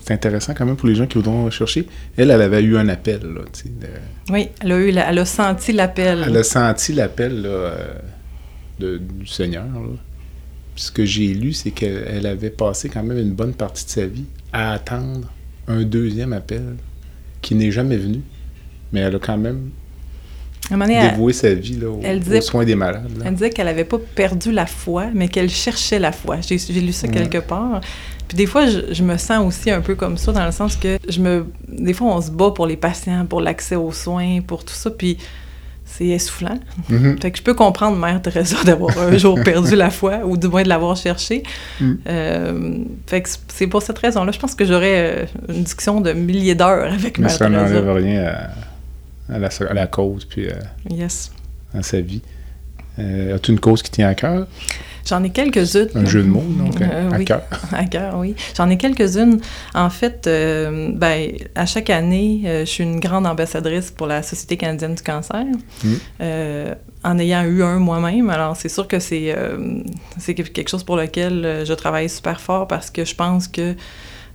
[0.00, 1.86] c'est intéressant quand même pour les gens qui voudront chercher.
[2.16, 3.20] Elle, elle avait eu un appel.
[3.22, 3.42] Là,
[4.30, 6.24] Oui, elle a, eu elle a senti l'appel.
[6.26, 7.48] Elle a senti l'appel
[8.78, 9.64] du Seigneur.
[10.74, 14.06] Ce que j'ai lu, c'est qu'elle avait passé quand même une bonne partie de sa
[14.06, 15.32] vie à attendre
[15.68, 16.76] un deuxième appel
[17.40, 18.20] qui n'est jamais venu.
[18.92, 19.70] Mais elle a quand même
[20.70, 23.10] dévoué sa vie là, aux, soins des malades.
[23.24, 26.38] Elle disait qu'elle n'avait pas perdu la foi, mais qu'elle cherchait la foi.
[26.40, 27.80] J'ai lu ça quelque part.
[28.28, 30.98] Puis des fois, je, me sens aussi un peu comme ça, dans le sens que
[31.08, 31.46] je me...
[31.68, 34.90] Des fois, on se bat pour les patients, pour l'accès aux soins, pour tout ça,
[34.90, 35.16] puis
[35.84, 36.58] c'est essoufflant.
[36.90, 37.22] Mm-hmm.
[37.22, 40.48] Fait que je peux comprendre Mère Teresa d'avoir un jour perdu la foi, ou du
[40.48, 41.44] moins de l'avoir cherché.
[41.80, 41.92] Mm.
[42.08, 44.32] Euh, fait que c'est pour cette raison-là.
[44.32, 47.48] Je pense que j'aurais euh, une discussion de milliers d'heures avec Mère Teresa.
[47.48, 48.50] Mais ça n'enlève rien à
[49.28, 50.52] à la, cause, puis euh,
[50.90, 51.32] yes.
[51.74, 52.22] à sa vie.
[52.98, 54.46] Euh, as-tu une cause qui tient à cœur?
[55.06, 55.90] J'en ai quelques-unes.
[55.94, 57.42] Un jeu de mots, donc, euh, à cœur.
[57.72, 58.34] À cœur, oui.
[58.56, 59.40] J'en ai quelques-unes.
[59.74, 64.94] En fait, ben, à chaque année, je suis une grande ambassadrice pour la Société canadienne
[64.94, 65.44] du cancer,
[65.84, 65.94] mm.
[67.04, 68.30] en ayant eu un moi-même.
[68.30, 69.36] Alors, c'est sûr que c'est
[70.18, 73.76] c'est quelque chose pour lequel je travaille super fort parce que je pense que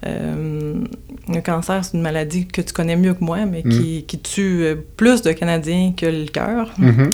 [0.06, 0.84] Euh,
[1.28, 4.64] le cancer, c'est une maladie que tu connais mieux que moi, mais qui, qui, tue
[4.64, 6.72] euh, plus de Canadiens que le cœur.
[6.78, 7.12] Mhm.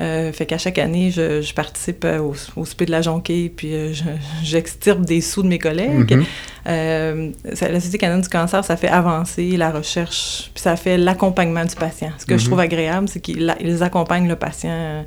[0.00, 3.74] Euh, fait qu'à chaque année, je, je participe au, au souper de la jonquée, puis
[3.74, 4.04] euh, je-
[4.42, 6.18] j'extirpe des sous de mes collègues.
[6.66, 10.96] Euh, ça- la Société canadienne du cancer, ça fait avancer la recherche, puis ça fait
[10.96, 12.10] l'accompagnement du patient.
[12.18, 12.48] Ce que je Mhm.
[12.48, 15.04] trouve agréable, c'est qu'ils accompagnent le patient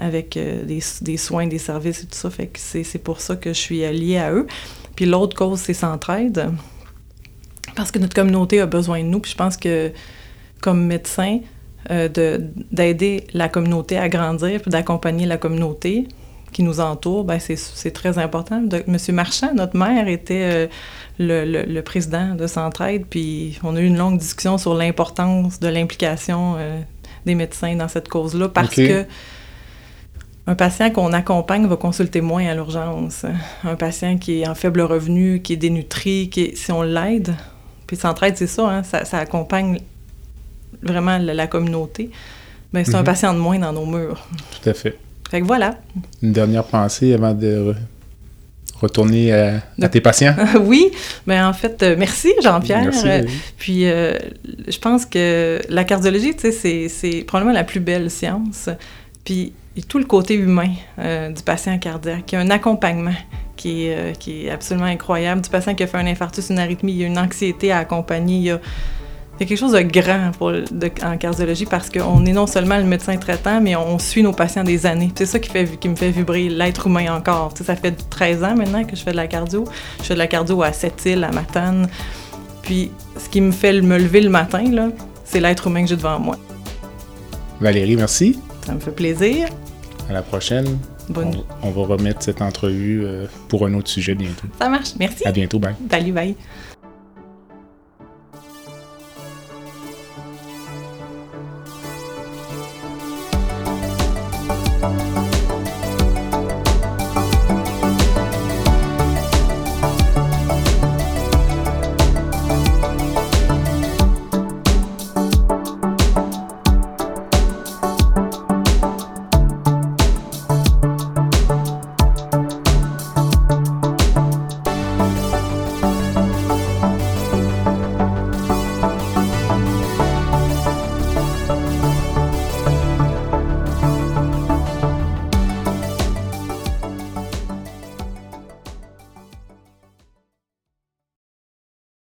[0.00, 2.30] avec des, des soins, des services et tout ça.
[2.30, 4.46] Fait que c'est pour ça que je suis liée à eux.
[4.96, 6.50] Puis l'autre cause, c'est Centraide.
[7.76, 9.20] Parce que notre communauté a besoin de nous.
[9.20, 9.92] Puis je pense que,
[10.60, 11.40] comme médecin,
[11.90, 16.06] euh, de- d'aider la communauté à grandir, puis d'accompagner la communauté
[16.52, 18.60] qui nous entoure, ben c'est très important.
[18.60, 20.66] De, Monsieur Marchand, notre maire, était euh,
[21.18, 25.60] le, le- le président de Centraide, puis on a eu une longue discussion sur l'importance
[25.60, 26.80] de l'implication euh,
[27.24, 29.06] des médecins dans cette cause-là, parce que
[30.46, 33.24] un patient qu'on accompagne va consulter moins à l'urgence.
[33.64, 37.34] Un patient qui est en faible revenu, qui est dénutri, qui est- si on l'aide,
[37.86, 39.78] puis Centraide, c'est ça, hein, ça, ça accompagne
[40.82, 42.10] vraiment la, la communauté,
[42.72, 43.04] ben, c'est un Mhm.
[43.04, 44.26] patient de moins dans nos murs.
[44.62, 44.96] Tout à fait.
[45.30, 45.76] Fait que voilà.
[46.22, 47.76] Une dernière pensée avant de re-
[48.80, 50.34] retourner à, tes patients?
[50.62, 50.90] oui,
[51.26, 52.82] mais en fait, euh, merci Jean-Pierre.
[52.84, 53.06] Merci.
[53.06, 53.32] Euh, Valérie.
[53.58, 54.16] Puis, euh,
[54.68, 58.70] je pense que la cardiologie, tu sais, c'est probablement la plus belle science.
[59.24, 59.52] Puis,
[59.88, 62.32] tout le côté humain euh, du patient cardiaque.
[62.32, 63.14] Il y a un accompagnement
[63.56, 65.40] qui est, euh, qui est absolument incroyable.
[65.40, 67.78] Du patient qui a fait un infarctus, une arythmie, il y a une anxiété à
[67.78, 68.36] accompagner.
[68.36, 68.60] Il y a,
[69.38, 70.32] quelque chose de grand
[71.02, 74.64] en cardiologie parce qu'on est non seulement le médecin traitant, mais on suit nos patients
[74.64, 75.10] des années.
[75.14, 77.54] C'est ça qui, me fait vibrer l'être humain encore.
[77.62, 79.64] Ça fait 13 ans maintenant que je fais de la cardio.
[80.00, 81.88] Je fais de la cardio à Sept-Îles, à Matane.
[82.62, 84.62] Puis, ce qui me fait me lever le matin,
[85.24, 86.36] c'est l'être humain que j'ai devant moi.
[87.60, 88.38] Valérie, merci.
[88.70, 89.48] Ça me fait plaisir.
[90.08, 90.78] À la prochaine.
[91.08, 91.42] Bonne...
[91.64, 94.46] On, on va remettre cette entrevue euh, pour un autre sujet bientôt.
[94.60, 94.90] Ça marche.
[94.96, 95.26] Merci.
[95.26, 95.74] À bientôt, bye.
[95.90, 96.36] Salut, bye.